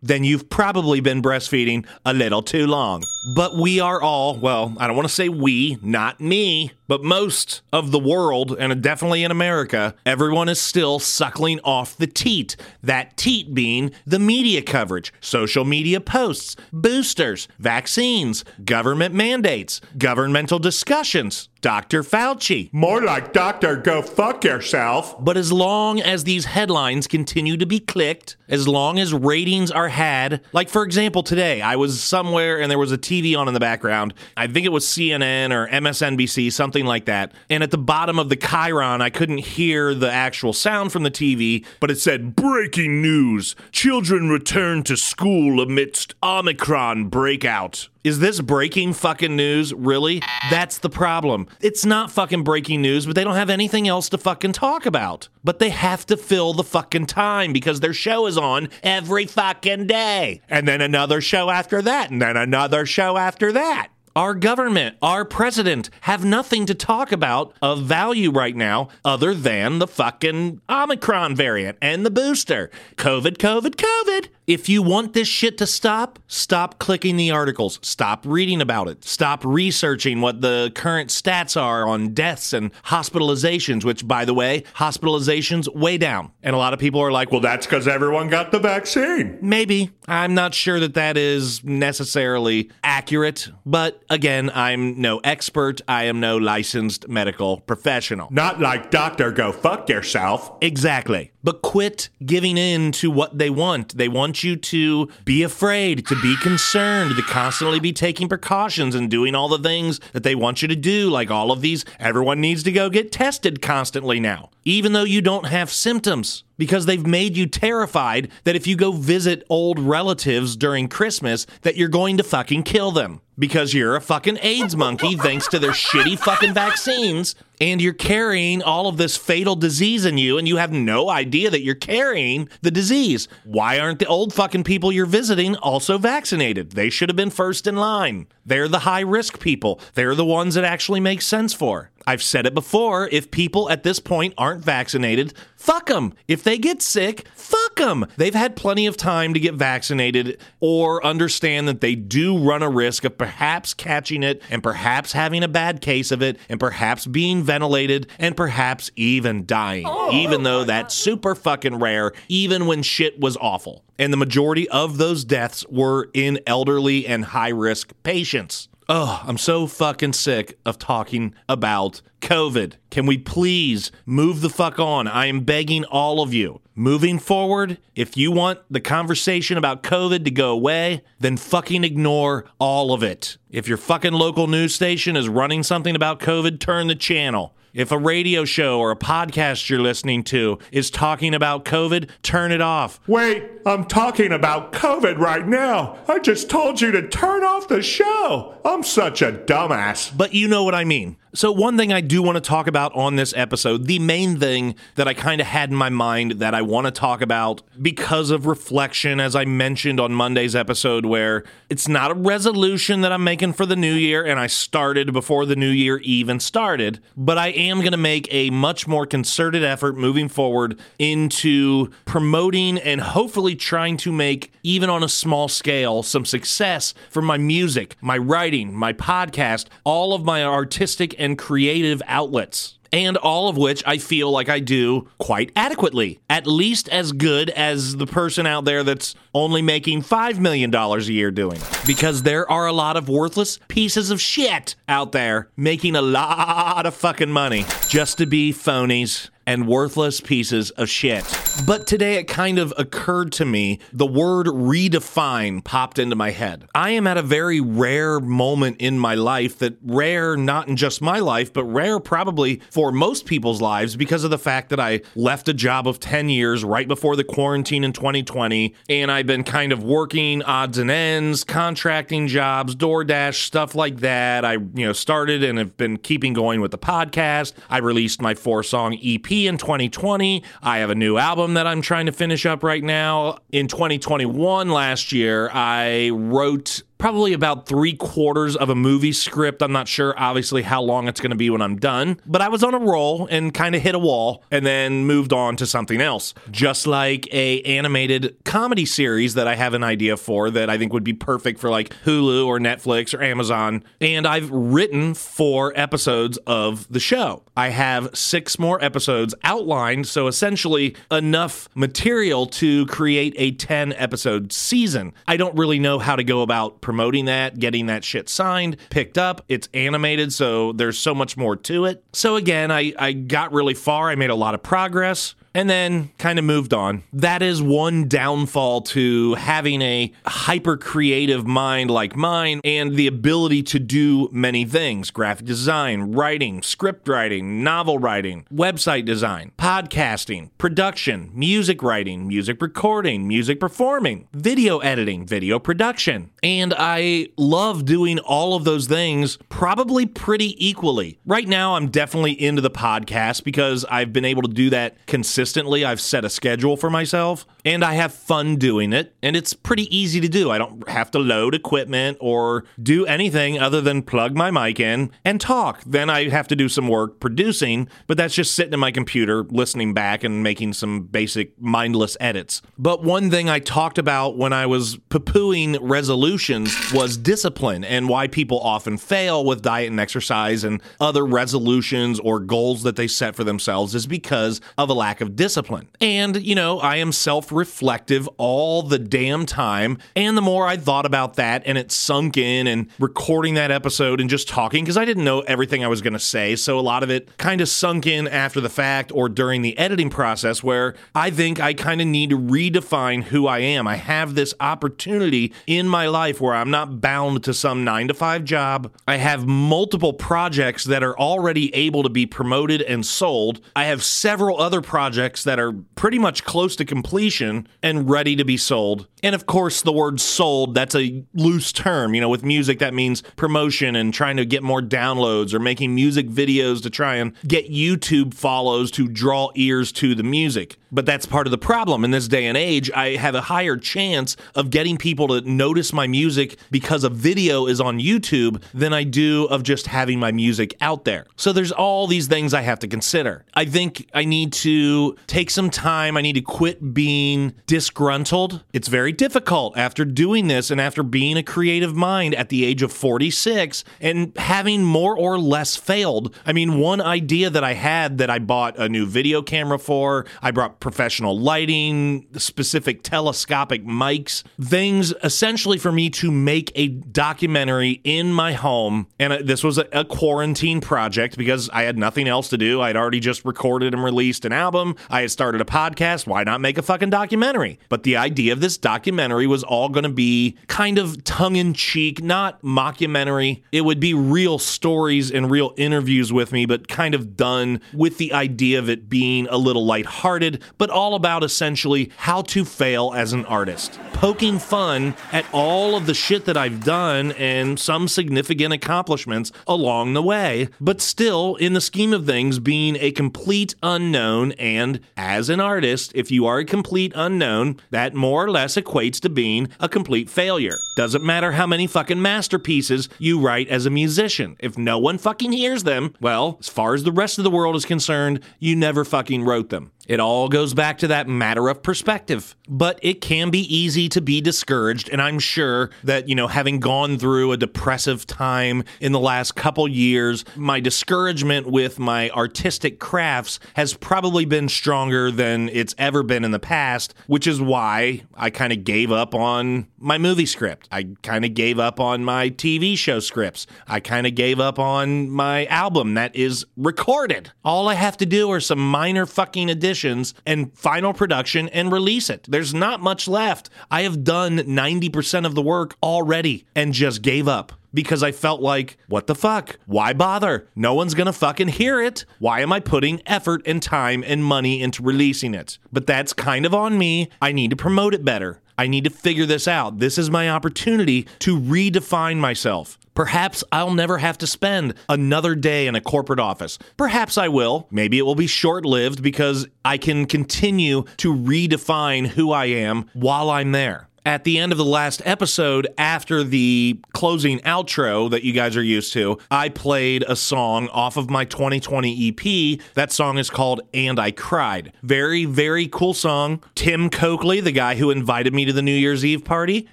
then 0.00 0.22
you've 0.22 0.48
probably 0.48 1.00
been 1.00 1.20
breastfeeding 1.20 1.84
a 2.06 2.14
little 2.14 2.40
too 2.40 2.68
long. 2.68 3.02
But 3.34 3.56
we 3.56 3.80
are 3.80 4.00
all, 4.00 4.38
well, 4.38 4.72
I 4.78 4.86
don't 4.86 4.94
want 4.94 5.08
to 5.08 5.14
say 5.14 5.28
we, 5.28 5.76
not 5.82 6.20
me, 6.20 6.70
but 6.90 7.04
most 7.04 7.62
of 7.72 7.92
the 7.92 8.00
world, 8.00 8.56
and 8.58 8.82
definitely 8.82 9.22
in 9.22 9.30
America, 9.30 9.94
everyone 10.04 10.48
is 10.48 10.60
still 10.60 10.98
suckling 10.98 11.60
off 11.62 11.96
the 11.96 12.08
teat. 12.08 12.56
That 12.82 13.16
teat 13.16 13.54
being 13.54 13.92
the 14.04 14.18
media 14.18 14.60
coverage, 14.60 15.12
social 15.20 15.64
media 15.64 16.00
posts, 16.00 16.56
boosters, 16.72 17.46
vaccines, 17.60 18.44
government 18.64 19.14
mandates, 19.14 19.80
governmental 19.98 20.58
discussions, 20.58 21.48
Dr. 21.60 22.02
Fauci. 22.02 22.72
More 22.72 23.02
like 23.02 23.32
Doctor, 23.32 23.76
go 23.76 24.00
fuck 24.00 24.44
yourself. 24.44 25.22
But 25.22 25.36
as 25.36 25.52
long 25.52 26.00
as 26.00 26.24
these 26.24 26.46
headlines 26.46 27.06
continue 27.06 27.56
to 27.58 27.66
be 27.66 27.80
clicked, 27.80 28.36
as 28.48 28.66
long 28.66 28.98
as 28.98 29.12
ratings 29.12 29.70
are 29.70 29.88
had, 29.88 30.40
like 30.52 30.70
for 30.70 30.82
example, 30.82 31.22
today 31.22 31.60
I 31.60 31.76
was 31.76 32.02
somewhere 32.02 32.60
and 32.60 32.70
there 32.70 32.78
was 32.78 32.92
a 32.92 32.98
TV 32.98 33.36
on 33.36 33.46
in 33.46 33.54
the 33.54 33.60
background. 33.60 34.14
I 34.36 34.46
think 34.46 34.64
it 34.64 34.70
was 34.70 34.86
CNN 34.86 35.52
or 35.52 35.68
MSNBC, 35.68 36.50
something 36.50 36.79
like 36.86 37.04
that. 37.06 37.32
And 37.48 37.62
at 37.62 37.70
the 37.70 37.78
bottom 37.78 38.18
of 38.18 38.28
the 38.28 38.36
Chiron, 38.36 39.00
I 39.00 39.10
couldn't 39.10 39.38
hear 39.38 39.94
the 39.94 40.10
actual 40.10 40.52
sound 40.52 40.92
from 40.92 41.02
the 41.02 41.10
TV, 41.10 41.64
but 41.80 41.90
it 41.90 41.98
said 41.98 42.36
breaking 42.36 43.02
news 43.02 43.56
children 43.72 44.28
return 44.28 44.82
to 44.84 44.96
school 44.96 45.60
amidst 45.60 46.14
Omicron 46.22 47.08
breakout. 47.08 47.88
Is 48.02 48.18
this 48.18 48.40
breaking 48.40 48.94
fucking 48.94 49.36
news? 49.36 49.74
Really? 49.74 50.22
That's 50.50 50.78
the 50.78 50.88
problem. 50.88 51.48
It's 51.60 51.84
not 51.84 52.10
fucking 52.10 52.44
breaking 52.44 52.80
news, 52.80 53.04
but 53.04 53.14
they 53.14 53.24
don't 53.24 53.34
have 53.34 53.50
anything 53.50 53.86
else 53.86 54.08
to 54.10 54.18
fucking 54.18 54.52
talk 54.52 54.86
about. 54.86 55.28
But 55.44 55.58
they 55.58 55.68
have 55.68 56.06
to 56.06 56.16
fill 56.16 56.54
the 56.54 56.64
fucking 56.64 57.06
time 57.06 57.52
because 57.52 57.80
their 57.80 57.92
show 57.92 58.26
is 58.26 58.38
on 58.38 58.70
every 58.82 59.26
fucking 59.26 59.86
day. 59.86 60.40
And 60.48 60.66
then 60.66 60.80
another 60.80 61.20
show 61.20 61.50
after 61.50 61.82
that, 61.82 62.10
and 62.10 62.22
then 62.22 62.38
another 62.38 62.86
show 62.86 63.18
after 63.18 63.52
that. 63.52 63.88
Our 64.20 64.34
government, 64.34 64.96
our 65.00 65.24
president 65.24 65.88
have 66.02 66.26
nothing 66.26 66.66
to 66.66 66.74
talk 66.74 67.10
about 67.10 67.56
of 67.62 67.84
value 67.84 68.30
right 68.30 68.54
now 68.54 68.90
other 69.02 69.32
than 69.32 69.78
the 69.78 69.86
fucking 69.86 70.60
Omicron 70.68 71.34
variant 71.34 71.78
and 71.80 72.04
the 72.04 72.10
booster. 72.10 72.70
COVID, 72.96 73.38
COVID, 73.38 73.76
COVID. 73.76 74.28
If 74.46 74.68
you 74.68 74.82
want 74.82 75.12
this 75.12 75.28
shit 75.28 75.56
to 75.58 75.66
stop, 75.66 76.18
stop 76.26 76.80
clicking 76.80 77.16
the 77.16 77.30
articles. 77.30 77.78
Stop 77.82 78.26
reading 78.26 78.60
about 78.60 78.88
it. 78.88 79.04
Stop 79.04 79.44
researching 79.44 80.20
what 80.20 80.40
the 80.40 80.72
current 80.74 81.10
stats 81.10 81.58
are 81.58 81.86
on 81.86 82.14
deaths 82.14 82.52
and 82.52 82.72
hospitalizations, 82.86 83.84
which, 83.84 84.08
by 84.08 84.24
the 84.24 84.34
way, 84.34 84.64
hospitalizations 84.74 85.72
way 85.72 85.98
down. 85.98 86.32
And 86.42 86.56
a 86.56 86.58
lot 86.58 86.72
of 86.72 86.80
people 86.80 87.00
are 87.00 87.12
like, 87.12 87.30
well, 87.30 87.40
That's 87.40 87.64
because 87.64 87.86
everyone 87.86 88.28
got 88.28 88.50
the 88.50 88.58
vaccine. 88.58 89.38
Maybe. 89.40 89.92
I'm 90.08 90.34
not 90.34 90.52
sure 90.52 90.80
that 90.80 90.94
that 90.94 91.16
is 91.16 91.62
necessarily 91.62 92.72
accurate, 92.82 93.48
but 93.64 94.02
again, 94.10 94.50
I'm 94.52 95.00
no 95.00 95.18
expert. 95.24 95.80
I 95.88 96.04
am 96.04 96.20
no 96.20 96.36
licensed 96.36 97.08
medical 97.08 97.60
professional. 97.60 98.28
Not 98.30 98.60
like 98.60 98.90
Doctor, 98.90 99.30
go 99.30 99.52
fuck 99.52 99.88
yourself. 99.88 100.52
Exactly. 100.60 101.32
But 101.42 101.62
quit 101.62 102.10
giving 102.24 102.58
in 102.58 102.92
to 102.92 103.10
what 103.10 103.38
they 103.38 103.50
want. 103.50 103.96
They 103.96 104.08
want 104.08 104.44
you 104.44 104.56
to 104.56 105.08
be 105.24 105.42
afraid, 105.42 106.06
to 106.06 106.20
be 106.20 106.36
concerned, 106.36 107.16
to 107.16 107.22
constantly 107.22 107.80
be 107.80 107.92
taking 107.92 108.28
precautions 108.28 108.94
and 108.94 109.10
doing 109.10 109.34
all 109.34 109.48
the 109.48 109.58
things 109.58 110.00
that 110.12 110.22
they 110.22 110.34
want 110.34 110.62
you 110.62 110.68
to 110.68 110.76
do, 110.76 111.08
like 111.08 111.30
all 111.30 111.50
of 111.50 111.60
these. 111.60 111.84
Everyone 111.98 112.40
needs 112.40 112.62
to 112.64 112.72
go 112.72 112.90
get 112.90 113.10
tested 113.10 113.62
constantly 113.62 114.20
now, 114.20 114.50
even 114.64 114.92
though 114.92 115.04
you 115.04 115.22
don't 115.22 115.46
have 115.46 115.70
symptoms 115.70 116.44
because 116.60 116.84
they've 116.84 117.06
made 117.06 117.38
you 117.38 117.46
terrified 117.46 118.30
that 118.44 118.54
if 118.54 118.66
you 118.66 118.76
go 118.76 118.92
visit 118.92 119.42
old 119.48 119.78
relatives 119.78 120.56
during 120.56 120.88
Christmas 120.88 121.46
that 121.62 121.74
you're 121.74 121.88
going 121.88 122.18
to 122.18 122.22
fucking 122.22 122.64
kill 122.64 122.92
them 122.92 123.22
because 123.38 123.72
you're 123.72 123.96
a 123.96 124.00
fucking 124.00 124.38
AIDS 124.42 124.76
monkey 124.76 125.16
thanks 125.16 125.48
to 125.48 125.58
their 125.58 125.70
shitty 125.70 126.18
fucking 126.18 126.52
vaccines 126.52 127.34
and 127.60 127.82
you're 127.82 127.92
carrying 127.92 128.62
all 128.62 128.86
of 128.88 128.96
this 128.96 129.16
fatal 129.16 129.54
disease 129.54 130.04
in 130.06 130.16
you 130.16 130.38
and 130.38 130.48
you 130.48 130.56
have 130.56 130.72
no 130.72 131.10
idea 131.10 131.50
that 131.50 131.62
you're 131.62 131.74
carrying 131.74 132.48
the 132.62 132.70
disease. 132.70 133.28
Why 133.44 133.78
aren't 133.78 133.98
the 133.98 134.06
old 134.06 134.32
fucking 134.32 134.64
people 134.64 134.90
you're 134.90 135.06
visiting 135.06 135.56
also 135.56 135.98
vaccinated? 135.98 136.72
They 136.72 136.88
should 136.88 137.10
have 137.10 137.16
been 137.16 137.30
first 137.30 137.66
in 137.66 137.76
line. 137.76 138.26
They're 138.50 138.66
the 138.66 138.80
high 138.80 139.02
risk 139.02 139.38
people. 139.38 139.80
They're 139.94 140.16
the 140.16 140.24
ones 140.24 140.56
that 140.56 140.64
actually 140.64 140.98
make 140.98 141.22
sense 141.22 141.54
for. 141.54 141.92
I've 142.04 142.20
said 142.20 142.46
it 142.46 142.52
before. 142.52 143.08
If 143.12 143.30
people 143.30 143.70
at 143.70 143.84
this 143.84 144.00
point 144.00 144.34
aren't 144.36 144.64
vaccinated, 144.64 145.34
fuck 145.56 145.86
them. 145.86 146.14
If 146.26 146.42
they 146.42 146.58
get 146.58 146.82
sick, 146.82 147.28
fuck 147.36 147.76
them. 147.76 148.06
They've 148.16 148.34
had 148.34 148.56
plenty 148.56 148.86
of 148.86 148.96
time 148.96 149.34
to 149.34 149.40
get 149.40 149.54
vaccinated 149.54 150.40
or 150.58 151.04
understand 151.06 151.68
that 151.68 151.80
they 151.80 151.94
do 151.94 152.36
run 152.36 152.64
a 152.64 152.68
risk 152.68 153.04
of 153.04 153.16
perhaps 153.16 153.72
catching 153.72 154.24
it 154.24 154.42
and 154.50 154.64
perhaps 154.64 155.12
having 155.12 155.44
a 155.44 155.48
bad 155.48 155.80
case 155.80 156.10
of 156.10 156.20
it 156.20 156.36
and 156.48 156.58
perhaps 156.58 157.06
being 157.06 157.44
ventilated 157.44 158.08
and 158.18 158.36
perhaps 158.36 158.90
even 158.96 159.46
dying, 159.46 159.84
oh. 159.86 160.10
even 160.12 160.42
though 160.42 160.62
oh 160.62 160.64
that's 160.64 160.92
super 160.92 161.36
fucking 161.36 161.78
rare, 161.78 162.10
even 162.28 162.66
when 162.66 162.82
shit 162.82 163.20
was 163.20 163.36
awful. 163.36 163.84
And 164.00 164.14
the 164.14 164.16
majority 164.16 164.66
of 164.70 164.96
those 164.96 165.26
deaths 165.26 165.62
were 165.68 166.08
in 166.14 166.40
elderly 166.46 167.06
and 167.06 167.22
high 167.22 167.50
risk 167.50 167.92
patients. 168.02 168.70
Oh, 168.88 169.22
I'm 169.26 169.36
so 169.36 169.66
fucking 169.66 170.14
sick 170.14 170.58
of 170.64 170.78
talking 170.78 171.34
about 171.50 172.00
COVID. 172.22 172.76
Can 172.88 173.04
we 173.04 173.18
please 173.18 173.92
move 174.06 174.40
the 174.40 174.48
fuck 174.48 174.78
on? 174.78 175.06
I 175.06 175.26
am 175.26 175.40
begging 175.40 175.84
all 175.84 176.22
of 176.22 176.32
you. 176.32 176.62
Moving 176.74 177.18
forward, 177.18 177.76
if 177.94 178.16
you 178.16 178.32
want 178.32 178.60
the 178.70 178.80
conversation 178.80 179.58
about 179.58 179.82
COVID 179.82 180.24
to 180.24 180.30
go 180.30 180.52
away, 180.52 181.02
then 181.18 181.36
fucking 181.36 181.84
ignore 181.84 182.46
all 182.58 182.94
of 182.94 183.02
it. 183.02 183.36
If 183.50 183.68
your 183.68 183.76
fucking 183.76 184.14
local 184.14 184.46
news 184.46 184.74
station 184.74 185.14
is 185.14 185.28
running 185.28 185.62
something 185.62 185.94
about 185.94 186.20
COVID, 186.20 186.58
turn 186.58 186.86
the 186.86 186.94
channel. 186.94 187.54
If 187.72 187.92
a 187.92 187.98
radio 187.98 188.44
show 188.44 188.80
or 188.80 188.90
a 188.90 188.96
podcast 188.96 189.68
you're 189.70 189.80
listening 189.80 190.24
to 190.24 190.58
is 190.72 190.90
talking 190.90 191.34
about 191.34 191.64
COVID, 191.64 192.10
turn 192.22 192.50
it 192.50 192.60
off. 192.60 192.98
Wait, 193.06 193.44
I'm 193.64 193.84
talking 193.84 194.32
about 194.32 194.72
COVID 194.72 195.18
right 195.18 195.46
now. 195.46 195.96
I 196.08 196.18
just 196.18 196.50
told 196.50 196.80
you 196.80 196.90
to 196.90 197.06
turn 197.06 197.44
off 197.44 197.68
the 197.68 197.80
show. 197.80 198.56
I'm 198.64 198.82
such 198.82 199.22
a 199.22 199.30
dumbass. 199.30 200.16
But 200.16 200.34
you 200.34 200.48
know 200.48 200.64
what 200.64 200.74
I 200.74 200.82
mean. 200.82 201.16
So, 201.32 201.52
one 201.52 201.76
thing 201.76 201.92
I 201.92 202.00
do 202.00 202.22
want 202.22 202.36
to 202.36 202.40
talk 202.40 202.66
about 202.66 202.92
on 202.96 203.14
this 203.14 203.32
episode, 203.36 203.86
the 203.86 204.00
main 204.00 204.40
thing 204.40 204.74
that 204.96 205.06
I 205.06 205.14
kind 205.14 205.40
of 205.40 205.46
had 205.46 205.70
in 205.70 205.76
my 205.76 205.88
mind 205.88 206.32
that 206.32 206.56
I 206.56 206.62
want 206.62 206.88
to 206.88 206.90
talk 206.90 207.20
about 207.20 207.62
because 207.80 208.32
of 208.32 208.46
reflection, 208.46 209.20
as 209.20 209.36
I 209.36 209.44
mentioned 209.44 210.00
on 210.00 210.12
Monday's 210.12 210.56
episode, 210.56 211.06
where 211.06 211.44
it's 211.68 211.86
not 211.86 212.10
a 212.10 212.14
resolution 212.14 213.02
that 213.02 213.12
I'm 213.12 213.22
making 213.22 213.52
for 213.52 213.64
the 213.64 213.76
new 213.76 213.92
year, 213.92 214.26
and 214.26 214.40
I 214.40 214.48
started 214.48 215.12
before 215.12 215.46
the 215.46 215.54
new 215.54 215.70
year 215.70 215.98
even 215.98 216.40
started, 216.40 216.98
but 217.16 217.38
I 217.38 217.50
am 217.60 217.80
going 217.80 217.92
to 217.92 217.98
make 217.98 218.26
a 218.30 218.50
much 218.50 218.86
more 218.88 219.06
concerted 219.06 219.62
effort 219.62 219.96
moving 219.96 220.28
forward 220.28 220.78
into 220.98 221.90
promoting 222.04 222.78
and 222.78 223.00
hopefully 223.00 223.54
trying 223.54 223.96
to 223.98 224.12
make, 224.12 224.52
even 224.62 224.90
on 224.90 225.02
a 225.02 225.08
small 225.08 225.48
scale, 225.48 226.02
some 226.02 226.24
success 226.24 226.94
for 227.10 227.22
my 227.22 227.38
music, 227.38 227.96
my 228.00 228.18
writing, 228.18 228.74
my 228.74 228.92
podcast, 228.92 229.66
all 229.84 230.14
of 230.14 230.24
my 230.24 230.42
artistic 230.44 231.14
and 231.18 231.38
creative 231.38 232.02
outlets. 232.06 232.78
And 232.92 233.16
all 233.16 233.48
of 233.48 233.56
which 233.56 233.82
I 233.86 233.98
feel 233.98 234.30
like 234.30 234.48
I 234.48 234.58
do 234.58 235.08
quite 235.18 235.52
adequately, 235.54 236.20
at 236.28 236.46
least 236.46 236.88
as 236.88 237.12
good 237.12 237.50
as 237.50 237.96
the 237.96 238.06
person 238.06 238.46
out 238.46 238.64
there 238.64 238.82
that's 238.82 239.14
only 239.32 239.62
making 239.62 240.02
$5 240.02 240.38
million 240.38 240.74
a 240.74 240.98
year 241.00 241.30
doing. 241.30 241.56
it. 241.56 241.80
Because 241.86 242.22
there 242.22 242.50
are 242.50 242.66
a 242.66 242.72
lot 242.72 242.96
of 242.96 243.08
worthless 243.08 243.58
pieces 243.68 244.10
of 244.10 244.20
shit 244.20 244.74
out 244.88 245.12
there 245.12 245.48
making 245.56 245.94
a 245.94 246.02
lot 246.02 246.86
of 246.86 246.94
fucking 246.94 247.30
money 247.30 247.64
just 247.88 248.18
to 248.18 248.26
be 248.26 248.52
phonies 248.52 249.30
and 249.50 249.66
worthless 249.66 250.20
pieces 250.20 250.70
of 250.70 250.88
shit. 250.88 251.24
But 251.66 251.84
today 251.84 252.14
it 252.14 252.28
kind 252.28 252.60
of 252.60 252.72
occurred 252.78 253.32
to 253.32 253.44
me 253.44 253.80
the 253.92 254.06
word 254.06 254.46
redefine 254.46 255.64
popped 255.64 255.98
into 255.98 256.14
my 256.14 256.30
head. 256.30 256.68
I 256.72 256.90
am 256.90 257.08
at 257.08 257.16
a 257.16 257.22
very 257.22 257.60
rare 257.60 258.20
moment 258.20 258.76
in 258.78 258.96
my 258.96 259.16
life 259.16 259.58
that 259.58 259.76
rare 259.82 260.36
not 260.36 260.68
in 260.68 260.76
just 260.76 261.02
my 261.02 261.18
life, 261.18 261.52
but 261.52 261.64
rare 261.64 261.98
probably 261.98 262.62
for 262.70 262.92
most 262.92 263.26
people's 263.26 263.60
lives 263.60 263.96
because 263.96 264.22
of 264.22 264.30
the 264.30 264.38
fact 264.38 264.68
that 264.68 264.78
I 264.78 265.00
left 265.16 265.48
a 265.48 265.52
job 265.52 265.88
of 265.88 265.98
10 265.98 266.28
years 266.28 266.62
right 266.62 266.86
before 266.86 267.16
the 267.16 267.24
quarantine 267.24 267.82
in 267.82 267.92
2020 267.92 268.72
and 268.88 269.10
I've 269.10 269.26
been 269.26 269.42
kind 269.42 269.72
of 269.72 269.82
working 269.82 270.44
odds 270.44 270.78
and 270.78 270.92
ends, 270.92 271.42
contracting 271.42 272.28
jobs, 272.28 272.76
DoorDash, 272.76 273.34
stuff 273.34 273.74
like 273.74 273.98
that. 273.98 274.44
I, 274.44 274.52
you 274.52 274.86
know, 274.86 274.92
started 274.92 275.42
and 275.42 275.58
have 275.58 275.76
been 275.76 275.96
keeping 275.96 276.34
going 276.34 276.60
with 276.60 276.70
the 276.70 276.78
podcast. 276.78 277.54
I 277.68 277.78
released 277.78 278.22
my 278.22 278.34
four 278.34 278.62
song 278.62 278.96
EP 279.02 279.39
in 279.46 279.58
2020. 279.58 280.42
I 280.62 280.78
have 280.78 280.90
a 280.90 280.94
new 280.94 281.16
album 281.16 281.54
that 281.54 281.66
I'm 281.66 281.82
trying 281.82 282.06
to 282.06 282.12
finish 282.12 282.46
up 282.46 282.62
right 282.62 282.82
now. 282.82 283.38
In 283.50 283.68
2021, 283.68 284.68
last 284.68 285.12
year, 285.12 285.50
I 285.52 286.10
wrote 286.10 286.82
probably 287.00 287.32
about 287.32 287.66
three 287.66 287.94
quarters 287.94 288.54
of 288.54 288.68
a 288.68 288.74
movie 288.74 289.12
script. 289.12 289.62
I'm 289.62 289.72
not 289.72 289.88
sure, 289.88 290.14
obviously, 290.18 290.62
how 290.62 290.82
long 290.82 291.08
it's 291.08 291.18
going 291.20 291.30
to 291.30 291.36
be 291.36 291.48
when 291.48 291.62
I'm 291.62 291.76
done, 291.76 292.20
but 292.26 292.42
I 292.42 292.48
was 292.48 292.62
on 292.62 292.74
a 292.74 292.78
roll 292.78 293.26
and 293.30 293.54
kind 293.54 293.74
of 293.74 293.80
hit 293.80 293.94
a 293.94 293.98
wall 293.98 294.44
and 294.50 294.66
then 294.66 295.06
moved 295.06 295.32
on 295.32 295.56
to 295.56 295.66
something 295.66 296.00
else. 296.00 296.34
Just 296.50 296.86
like 296.86 297.26
a 297.32 297.62
animated 297.62 298.36
comedy 298.44 298.84
series 298.84 299.34
that 299.34 299.48
I 299.48 299.54
have 299.54 299.72
an 299.72 299.82
idea 299.82 300.18
for 300.18 300.50
that 300.50 300.68
I 300.68 300.76
think 300.76 300.92
would 300.92 301.02
be 301.02 301.14
perfect 301.14 301.58
for 301.58 301.70
like 301.70 301.88
Hulu 302.04 302.46
or 302.46 302.58
Netflix 302.58 303.18
or 303.18 303.22
Amazon. 303.22 303.82
And 304.00 304.26
I've 304.26 304.50
written 304.50 305.14
four 305.14 305.72
episodes 305.74 306.36
of 306.46 306.86
the 306.92 307.00
show. 307.00 307.44
I 307.56 307.70
have 307.70 308.10
six 308.14 308.58
more 308.58 308.82
episodes 308.84 309.34
outlined, 309.42 310.06
so 310.06 310.26
essentially 310.26 310.94
enough 311.10 311.68
material 311.74 312.46
to 312.46 312.84
create 312.86 313.34
a 313.38 313.52
10 313.52 313.94
episode 313.94 314.52
season. 314.52 315.14
I 315.26 315.38
don't 315.38 315.56
really 315.56 315.78
know 315.78 315.98
how 315.98 316.16
to 316.16 316.24
go 316.24 316.42
about 316.42 316.82
promoting 316.90 317.26
that, 317.26 317.56
getting 317.60 317.86
that 317.86 318.02
shit 318.02 318.28
signed, 318.28 318.76
picked 318.90 319.16
up. 319.16 319.44
It's 319.48 319.68
animated, 319.72 320.32
so 320.32 320.72
there's 320.72 320.98
so 320.98 321.14
much 321.14 321.36
more 321.36 321.54
to 321.54 321.84
it. 321.84 322.02
So 322.12 322.34
again, 322.34 322.72
I, 322.72 322.92
I 322.98 323.12
got 323.12 323.52
really 323.52 323.74
far. 323.74 324.10
I 324.10 324.16
made 324.16 324.30
a 324.30 324.34
lot 324.34 324.56
of 324.56 324.62
progress 324.64 325.36
and 325.54 325.68
then 325.68 326.10
kind 326.18 326.38
of 326.38 326.44
moved 326.44 326.72
on. 326.72 327.02
That 327.12 327.42
is 327.42 327.62
one 327.62 328.08
downfall 328.08 328.82
to 328.82 329.34
having 329.34 329.82
a 329.82 330.12
hyper 330.26 330.76
creative 330.76 331.46
mind 331.46 331.90
like 331.90 332.16
mine 332.16 332.60
and 332.64 332.94
the 332.94 333.06
ability 333.06 333.62
to 333.64 333.78
do 333.78 334.28
many 334.32 334.64
things 334.64 335.10
graphic 335.10 335.46
design, 335.46 336.12
writing, 336.12 336.62
script 336.62 337.08
writing, 337.08 337.62
novel 337.62 337.98
writing, 337.98 338.46
website 338.52 339.04
design, 339.04 339.52
podcasting, 339.58 340.50
production, 340.58 341.30
music 341.34 341.82
writing, 341.82 342.28
music 342.28 342.60
recording, 342.62 343.26
music 343.26 343.58
performing, 343.58 344.28
video 344.32 344.78
editing, 344.78 345.26
video 345.26 345.58
production. 345.58 346.30
And 346.42 346.74
I 346.76 347.28
love 347.36 347.84
doing 347.84 348.18
all 348.20 348.54
of 348.54 348.64
those 348.64 348.86
things 348.86 349.38
probably 349.48 350.06
pretty 350.06 350.54
equally. 350.64 351.18
Right 351.26 351.48
now, 351.48 351.74
I'm 351.74 351.88
definitely 351.88 352.40
into 352.40 352.62
the 352.62 352.70
podcast 352.70 353.44
because 353.44 353.84
I've 353.86 354.12
been 354.12 354.24
able 354.24 354.42
to 354.42 354.48
do 354.48 354.70
that 354.70 355.06
consistently. 355.06 355.39
I've 355.84 356.00
set 356.00 356.24
a 356.24 356.30
schedule 356.30 356.76
for 356.76 356.90
myself 356.90 357.46
and 357.64 357.84
I 357.84 357.94
have 357.94 358.12
fun 358.12 358.56
doing 358.56 358.92
it. 358.92 359.14
And 359.22 359.36
it's 359.36 359.54
pretty 359.54 359.94
easy 359.96 360.20
to 360.20 360.28
do. 360.28 360.50
I 360.50 360.58
don't 360.58 360.88
have 360.88 361.10
to 361.12 361.18
load 361.18 361.54
equipment 361.54 362.18
or 362.20 362.64
do 362.82 363.06
anything 363.06 363.58
other 363.58 363.80
than 363.80 364.02
plug 364.02 364.36
my 364.36 364.50
mic 364.50 364.80
in 364.80 365.10
and 365.24 365.40
talk. 365.40 365.82
Then 365.84 366.10
I 366.10 366.28
have 366.28 366.48
to 366.48 366.56
do 366.56 366.68
some 366.68 366.88
work 366.88 367.20
producing, 367.20 367.88
but 368.06 368.16
that's 368.16 368.34
just 368.34 368.54
sitting 368.54 368.72
in 368.72 368.80
my 368.80 368.90
computer, 368.90 369.44
listening 369.44 369.94
back 369.94 370.24
and 370.24 370.42
making 370.42 370.74
some 370.74 371.02
basic 371.02 371.60
mindless 371.60 372.16
edits. 372.20 372.62
But 372.78 373.02
one 373.02 373.30
thing 373.30 373.48
I 373.48 373.58
talked 373.58 373.98
about 373.98 374.36
when 374.36 374.52
I 374.52 374.66
was 374.66 374.96
poo 375.08 375.20
pooing 375.20 375.78
resolutions 375.80 376.74
was 376.92 377.16
discipline 377.16 377.84
and 377.84 378.08
why 378.08 378.26
people 378.26 378.60
often 378.60 378.98
fail 378.98 379.44
with 379.44 379.62
diet 379.62 379.90
and 379.90 380.00
exercise 380.00 380.64
and 380.64 380.82
other 380.98 381.24
resolutions 381.24 382.18
or 382.20 382.40
goals 382.40 382.82
that 382.82 382.96
they 382.96 383.06
set 383.06 383.34
for 383.34 383.44
themselves 383.44 383.94
is 383.94 384.06
because 384.06 384.60
of 384.76 384.88
a 384.88 384.94
lack 384.94 385.20
of 385.20 385.29
discipline. 385.36 385.88
And, 386.00 386.42
you 386.42 386.54
know, 386.54 386.78
I 386.80 386.96
am 386.96 387.12
self 387.12 387.52
reflective 387.52 388.28
all 388.36 388.82
the 388.82 388.98
damn 388.98 389.46
time. 389.46 389.98
And 390.16 390.36
the 390.36 390.42
more 390.42 390.66
I 390.66 390.76
thought 390.76 391.06
about 391.06 391.34
that 391.34 391.62
and 391.66 391.78
it 391.78 391.92
sunk 391.92 392.36
in 392.36 392.66
and 392.66 392.88
recording 392.98 393.54
that 393.54 393.70
episode 393.70 394.20
and 394.20 394.28
just 394.28 394.48
talking, 394.48 394.84
because 394.84 394.96
I 394.96 395.04
didn't 395.04 395.24
know 395.24 395.40
everything 395.40 395.84
I 395.84 395.88
was 395.88 396.02
going 396.02 396.12
to 396.12 396.18
say. 396.18 396.56
So 396.56 396.78
a 396.78 396.80
lot 396.80 397.02
of 397.02 397.10
it 397.10 397.36
kind 397.36 397.60
of 397.60 397.68
sunk 397.68 398.06
in 398.06 398.26
after 398.28 398.60
the 398.60 398.68
fact 398.68 399.12
or 399.14 399.28
during 399.28 399.62
the 399.62 399.76
editing 399.78 400.10
process 400.10 400.62
where 400.62 400.94
I 401.14 401.30
think 401.30 401.60
I 401.60 401.74
kind 401.74 402.00
of 402.00 402.06
need 402.06 402.30
to 402.30 402.38
redefine 402.38 403.24
who 403.24 403.46
I 403.46 403.58
am. 403.60 403.86
I 403.86 403.96
have 403.96 404.34
this 404.34 404.54
opportunity 404.60 405.52
in 405.66 405.88
my 405.88 406.08
life 406.08 406.40
where 406.40 406.54
I'm 406.54 406.70
not 406.70 407.00
bound 407.00 407.44
to 407.44 407.54
some 407.54 407.84
nine 407.84 408.08
to 408.08 408.14
five 408.14 408.44
job. 408.44 408.92
I 409.06 409.16
have 409.16 409.46
multiple 409.46 410.12
projects 410.12 410.84
that 410.84 411.02
are 411.02 411.18
already 411.18 411.74
able 411.74 412.02
to 412.02 412.08
be 412.08 412.26
promoted 412.26 412.82
and 412.82 413.04
sold. 413.04 413.60
I 413.76 413.84
have 413.84 414.02
several 414.02 414.60
other 414.60 414.80
projects 414.80 415.19
that 415.44 415.60
are 415.60 415.72
pretty 415.94 416.18
much 416.18 416.44
close 416.44 416.74
to 416.76 416.84
completion 416.84 417.68
and 417.82 418.08
ready 418.08 418.36
to 418.36 418.44
be 418.44 418.56
sold. 418.56 419.06
And 419.22 419.34
of 419.34 419.46
course, 419.46 419.82
the 419.82 419.92
word 419.92 420.20
sold, 420.20 420.74
that's 420.74 420.94
a 420.94 421.24
loose 421.34 421.72
term. 421.72 422.14
You 422.14 422.20
know, 422.20 422.28
with 422.28 422.42
music, 422.42 422.78
that 422.78 422.94
means 422.94 423.22
promotion 423.36 423.94
and 423.96 424.12
trying 424.12 424.36
to 424.38 424.44
get 424.44 424.62
more 424.62 424.80
downloads 424.80 425.52
or 425.54 425.58
making 425.58 425.94
music 425.94 426.28
videos 426.28 426.82
to 426.82 426.90
try 426.90 427.16
and 427.16 427.34
get 427.46 427.70
YouTube 427.70 428.34
follows 428.34 428.90
to 428.92 429.08
draw 429.08 429.50
ears 429.54 429.92
to 429.92 430.14
the 430.14 430.22
music. 430.22 430.79
But 430.92 431.06
that's 431.06 431.26
part 431.26 431.46
of 431.46 431.50
the 431.50 431.58
problem. 431.58 432.04
In 432.04 432.10
this 432.10 432.28
day 432.28 432.46
and 432.46 432.56
age, 432.56 432.90
I 432.92 433.10
have 433.16 433.34
a 433.34 433.42
higher 433.42 433.76
chance 433.76 434.36
of 434.54 434.70
getting 434.70 434.96
people 434.96 435.28
to 435.28 435.40
notice 435.48 435.92
my 435.92 436.06
music 436.06 436.58
because 436.70 437.04
a 437.04 437.08
video 437.10 437.66
is 437.66 437.80
on 437.80 437.98
YouTube 438.00 438.62
than 438.74 438.92
I 438.92 439.04
do 439.04 439.44
of 439.46 439.62
just 439.62 439.86
having 439.86 440.18
my 440.18 440.32
music 440.32 440.74
out 440.80 441.04
there. 441.04 441.26
So 441.36 441.52
there's 441.52 441.72
all 441.72 442.06
these 442.06 442.26
things 442.26 442.52
I 442.52 442.62
have 442.62 442.78
to 442.80 442.88
consider. 442.88 443.44
I 443.54 443.64
think 443.64 444.08
I 444.14 444.24
need 444.24 444.52
to 444.54 445.16
take 445.26 445.50
some 445.50 445.70
time. 445.70 446.16
I 446.16 446.22
need 446.22 446.34
to 446.34 446.40
quit 446.40 446.92
being 446.92 447.54
disgruntled. 447.66 448.64
It's 448.72 448.88
very 448.88 449.12
difficult 449.12 449.76
after 449.78 450.04
doing 450.04 450.48
this 450.48 450.70
and 450.70 450.80
after 450.80 451.02
being 451.02 451.36
a 451.36 451.42
creative 451.42 451.94
mind 451.94 452.34
at 452.34 452.48
the 452.48 452.64
age 452.64 452.82
of 452.82 452.92
46 452.92 453.84
and 454.00 454.36
having 454.36 454.82
more 454.82 455.16
or 455.16 455.38
less 455.38 455.76
failed. 455.76 456.34
I 456.44 456.52
mean, 456.52 456.78
one 456.78 457.00
idea 457.00 457.50
that 457.50 457.62
I 457.62 457.74
had 457.74 458.18
that 458.18 458.30
I 458.30 458.38
bought 458.38 458.78
a 458.78 458.88
new 458.88 459.06
video 459.06 459.42
camera 459.42 459.78
for, 459.78 460.26
I 460.42 460.50
brought 460.50 460.79
professional 460.80 461.38
lighting, 461.38 462.26
specific 462.36 463.02
telescopic 463.02 463.84
mics, 463.84 464.42
things 464.60 465.12
essentially 465.22 465.78
for 465.78 465.92
me 465.92 466.10
to 466.10 466.30
make 466.30 466.72
a 466.74 466.88
documentary 466.88 468.00
in 468.04 468.32
my 468.32 468.52
home. 468.52 469.06
And 469.18 469.32
uh, 469.32 469.38
this 469.44 469.62
was 469.62 469.78
a, 469.78 469.86
a 469.92 470.04
quarantine 470.04 470.80
project 470.80 471.36
because 471.36 471.68
I 471.70 471.82
had 471.82 471.98
nothing 471.98 472.26
else 472.26 472.48
to 472.48 472.58
do. 472.58 472.80
I'd 472.80 472.96
already 472.96 473.20
just 473.20 473.44
recorded 473.44 473.94
and 473.94 474.02
released 474.02 474.44
an 474.44 474.52
album. 474.52 474.96
I 475.08 475.22
had 475.22 475.30
started 475.30 475.60
a 475.60 475.64
podcast. 475.64 476.26
Why 476.26 476.44
not 476.44 476.60
make 476.60 476.78
a 476.78 476.82
fucking 476.82 477.10
documentary? 477.10 477.78
But 477.88 478.02
the 478.02 478.16
idea 478.16 478.52
of 478.52 478.60
this 478.60 478.78
documentary 478.78 479.46
was 479.46 479.62
all 479.62 479.88
going 479.88 480.04
to 480.04 480.10
be 480.10 480.56
kind 480.66 480.98
of 480.98 481.22
tongue 481.24 481.56
in 481.56 481.74
cheek, 481.74 482.22
not 482.22 482.62
mockumentary. 482.62 483.62
It 483.72 483.82
would 483.82 484.00
be 484.00 484.14
real 484.14 484.58
stories 484.58 485.30
and 485.30 485.50
real 485.50 485.74
interviews 485.76 486.32
with 486.32 486.52
me, 486.52 486.66
but 486.66 486.88
kind 486.88 487.14
of 487.14 487.36
done 487.36 487.80
with 487.92 488.18
the 488.18 488.32
idea 488.32 488.78
of 488.78 488.88
it 488.88 489.08
being 489.08 489.46
a 489.48 489.56
little 489.56 489.84
lighthearted, 489.84 490.62
but 490.78 490.90
all 490.90 491.14
about 491.14 491.42
essentially 491.42 492.10
how 492.16 492.42
to 492.42 492.64
fail 492.64 493.12
as 493.14 493.32
an 493.32 493.44
artist. 493.46 493.98
Poking 494.12 494.58
fun 494.58 495.14
at 495.32 495.46
all 495.52 495.96
of 495.96 496.06
the 496.06 496.14
shit 496.14 496.44
that 496.44 496.56
I've 496.56 496.84
done 496.84 497.32
and 497.32 497.78
some 497.78 498.08
significant 498.08 498.72
accomplishments 498.72 499.52
along 499.66 500.14
the 500.14 500.22
way, 500.22 500.68
but 500.80 501.00
still, 501.00 501.56
in 501.56 501.72
the 501.72 501.80
scheme 501.80 502.12
of 502.12 502.26
things, 502.26 502.58
being 502.58 502.96
a 503.00 503.12
complete 503.12 503.74
unknown. 503.82 504.52
And 504.52 505.00
as 505.16 505.48
an 505.48 505.60
artist, 505.60 506.12
if 506.14 506.30
you 506.30 506.46
are 506.46 506.58
a 506.58 506.64
complete 506.64 507.12
unknown, 507.14 507.80
that 507.90 508.14
more 508.14 508.44
or 508.44 508.50
less 508.50 508.76
equates 508.76 509.20
to 509.20 509.28
being 509.28 509.68
a 509.78 509.88
complete 509.88 510.28
failure. 510.28 510.76
Doesn't 510.96 511.24
matter 511.24 511.52
how 511.52 511.66
many 511.66 511.86
fucking 511.86 512.20
masterpieces 512.20 513.08
you 513.18 513.40
write 513.40 513.68
as 513.68 513.86
a 513.86 513.90
musician. 513.90 514.56
If 514.60 514.76
no 514.76 514.98
one 514.98 515.18
fucking 515.18 515.52
hears 515.52 515.84
them, 515.84 516.14
well, 516.20 516.58
as 516.60 516.68
far 516.68 516.94
as 516.94 517.04
the 517.04 517.12
rest 517.12 517.38
of 517.38 517.44
the 517.44 517.50
world 517.50 517.76
is 517.76 517.84
concerned, 517.84 518.40
you 518.58 518.76
never 518.76 519.04
fucking 519.04 519.44
wrote 519.44 519.70
them. 519.70 519.92
It 520.10 520.18
all 520.18 520.48
goes 520.48 520.74
back 520.74 520.98
to 520.98 521.06
that 521.06 521.28
matter 521.28 521.68
of 521.68 521.84
perspective. 521.84 522.56
But 522.68 522.98
it 523.00 523.20
can 523.20 523.50
be 523.50 523.60
easy 523.72 524.08
to 524.08 524.20
be 524.20 524.40
discouraged. 524.40 525.08
And 525.08 525.22
I'm 525.22 525.38
sure 525.38 525.90
that, 526.02 526.28
you 526.28 526.34
know, 526.34 526.48
having 526.48 526.80
gone 526.80 527.16
through 527.16 527.52
a 527.52 527.56
depressive 527.56 528.26
time 528.26 528.82
in 529.00 529.12
the 529.12 529.20
last 529.20 529.54
couple 529.54 529.86
years, 529.86 530.44
my 530.56 530.80
discouragement 530.80 531.68
with 531.68 532.00
my 532.00 532.28
artistic 532.30 532.98
crafts 532.98 533.60
has 533.74 533.94
probably 533.94 534.44
been 534.44 534.68
stronger 534.68 535.30
than 535.30 535.68
it's 535.68 535.94
ever 535.96 536.24
been 536.24 536.42
in 536.42 536.50
the 536.50 536.58
past, 536.58 537.14
which 537.28 537.46
is 537.46 537.60
why 537.60 538.22
I 538.34 538.50
kind 538.50 538.72
of 538.72 538.82
gave 538.82 539.12
up 539.12 539.32
on 539.32 539.86
my 539.96 540.18
movie 540.18 540.46
script. 540.46 540.88
I 540.90 541.06
kind 541.22 541.44
of 541.44 541.54
gave 541.54 541.78
up 541.78 542.00
on 542.00 542.24
my 542.24 542.50
TV 542.50 542.98
show 542.98 543.20
scripts. 543.20 543.68
I 543.86 544.00
kind 544.00 544.26
of 544.26 544.34
gave 544.34 544.58
up 544.58 544.80
on 544.80 545.30
my 545.30 545.66
album 545.66 546.14
that 546.14 546.34
is 546.34 546.66
recorded. 546.76 547.52
All 547.64 547.88
I 547.88 547.94
have 547.94 548.16
to 548.16 548.26
do 548.26 548.50
are 548.50 548.58
some 548.58 548.80
minor 548.80 549.24
fucking 549.24 549.70
additions 549.70 549.99
and 550.04 550.76
final 550.76 551.12
production 551.12 551.68
and 551.70 551.92
release 551.92 552.30
it. 552.30 552.46
There's 552.48 552.74
not 552.74 553.00
much 553.00 553.28
left. 553.28 553.70
I 553.90 554.02
have 554.02 554.24
done 554.24 554.58
90% 554.58 555.46
of 555.46 555.54
the 555.54 555.62
work 555.62 555.96
already 556.02 556.64
and 556.74 556.92
just 556.92 557.22
gave 557.22 557.48
up 557.48 557.72
because 557.92 558.22
I 558.22 558.32
felt 558.32 558.60
like, 558.60 558.96
what 559.08 559.26
the 559.26 559.34
fuck? 559.34 559.78
Why 559.86 560.12
bother? 560.12 560.68
No 560.76 560.94
one's 560.94 561.14
gonna 561.14 561.32
fucking 561.32 561.68
hear 561.68 562.00
it. 562.00 562.24
Why 562.38 562.60
am 562.60 562.72
I 562.72 562.80
putting 562.80 563.22
effort 563.26 563.62
and 563.66 563.82
time 563.82 564.24
and 564.26 564.44
money 564.44 564.80
into 564.80 565.02
releasing 565.02 565.54
it? 565.54 565.78
But 565.92 566.06
that's 566.06 566.32
kind 566.32 566.66
of 566.66 566.74
on 566.74 566.98
me. 566.98 567.28
I 567.42 567.52
need 567.52 567.70
to 567.70 567.76
promote 567.76 568.14
it 568.14 568.24
better. 568.24 568.60
I 568.80 568.86
need 568.86 569.04
to 569.04 569.10
figure 569.10 569.44
this 569.44 569.68
out. 569.68 569.98
This 569.98 570.16
is 570.16 570.30
my 570.30 570.48
opportunity 570.48 571.26
to 571.40 571.60
redefine 571.60 572.38
myself. 572.38 572.98
Perhaps 573.14 573.62
I'll 573.70 573.92
never 573.92 574.16
have 574.16 574.38
to 574.38 574.46
spend 574.46 574.94
another 575.06 575.54
day 575.54 575.86
in 575.86 575.94
a 575.96 576.00
corporate 576.00 576.40
office. 576.40 576.78
Perhaps 576.96 577.36
I 577.36 577.48
will. 577.48 577.88
Maybe 577.90 578.16
it 578.16 578.22
will 578.22 578.34
be 578.34 578.46
short 578.46 578.86
lived 578.86 579.22
because 579.22 579.68
I 579.84 579.98
can 579.98 580.24
continue 580.24 581.04
to 581.18 581.34
redefine 581.34 582.28
who 582.28 582.52
I 582.52 582.66
am 582.66 583.10
while 583.12 583.50
I'm 583.50 583.72
there 583.72 584.08
at 584.24 584.44
the 584.44 584.58
end 584.58 584.72
of 584.72 584.78
the 584.78 584.84
last 584.84 585.22
episode, 585.24 585.88
after 585.96 586.44
the 586.44 587.00
closing 587.20 587.58
outro 587.58 588.30
that 588.30 588.44
you 588.44 588.50
guys 588.50 588.78
are 588.78 588.82
used 588.82 589.12
to, 589.12 589.36
I 589.50 589.68
played 589.68 590.24
a 590.26 590.34
song 590.34 590.88
off 590.88 591.18
of 591.18 591.28
my 591.28 591.44
2020 591.44 592.28
EP. 592.30 592.80
That 592.94 593.12
song 593.12 593.36
is 593.36 593.50
called 593.50 593.82
And 593.92 594.18
I 594.18 594.30
Cried. 594.30 594.94
Very, 595.02 595.44
very 595.44 595.86
cool 595.86 596.14
song. 596.14 596.62
Tim 596.74 597.10
Coakley, 597.10 597.60
the 597.60 597.72
guy 597.72 597.96
who 597.96 598.10
invited 598.10 598.54
me 598.54 598.64
to 598.64 598.72
the 598.72 598.80
New 598.80 598.94
Year's 598.94 599.22
Eve 599.22 599.44
party, 599.44 599.86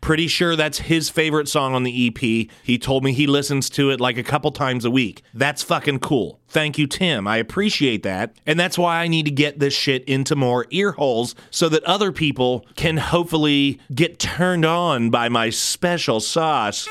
pretty 0.00 0.26
sure 0.26 0.56
that's 0.56 0.78
his 0.78 1.10
favorite 1.10 1.48
song 1.48 1.74
on 1.74 1.84
the 1.84 2.08
EP. 2.08 2.50
He 2.64 2.76
told 2.76 3.04
me 3.04 3.12
he 3.12 3.28
listens 3.28 3.70
to 3.70 3.90
it 3.90 4.00
like 4.00 4.18
a 4.18 4.24
couple 4.24 4.50
times 4.50 4.84
a 4.84 4.90
week. 4.90 5.22
That's 5.32 5.62
fucking 5.62 6.00
cool. 6.00 6.40
Thank 6.48 6.76
you, 6.76 6.86
Tim. 6.86 7.26
I 7.26 7.36
appreciate 7.36 8.02
that. 8.02 8.36
And 8.46 8.60
that's 8.60 8.76
why 8.76 8.98
I 8.98 9.06
need 9.06 9.26
to 9.26 9.30
get 9.30 9.58
this 9.60 9.72
shit 9.72 10.04
into 10.04 10.36
more 10.36 10.66
ear 10.70 10.92
holes 10.92 11.36
so 11.50 11.68
that 11.70 11.84
other 11.84 12.12
people 12.12 12.66
can 12.74 12.98
hopefully 12.98 13.80
get 13.94 14.18
turned 14.18 14.66
on 14.66 15.08
by 15.08 15.30
my 15.30 15.48
special 15.48 16.20
sauce. 16.20 16.88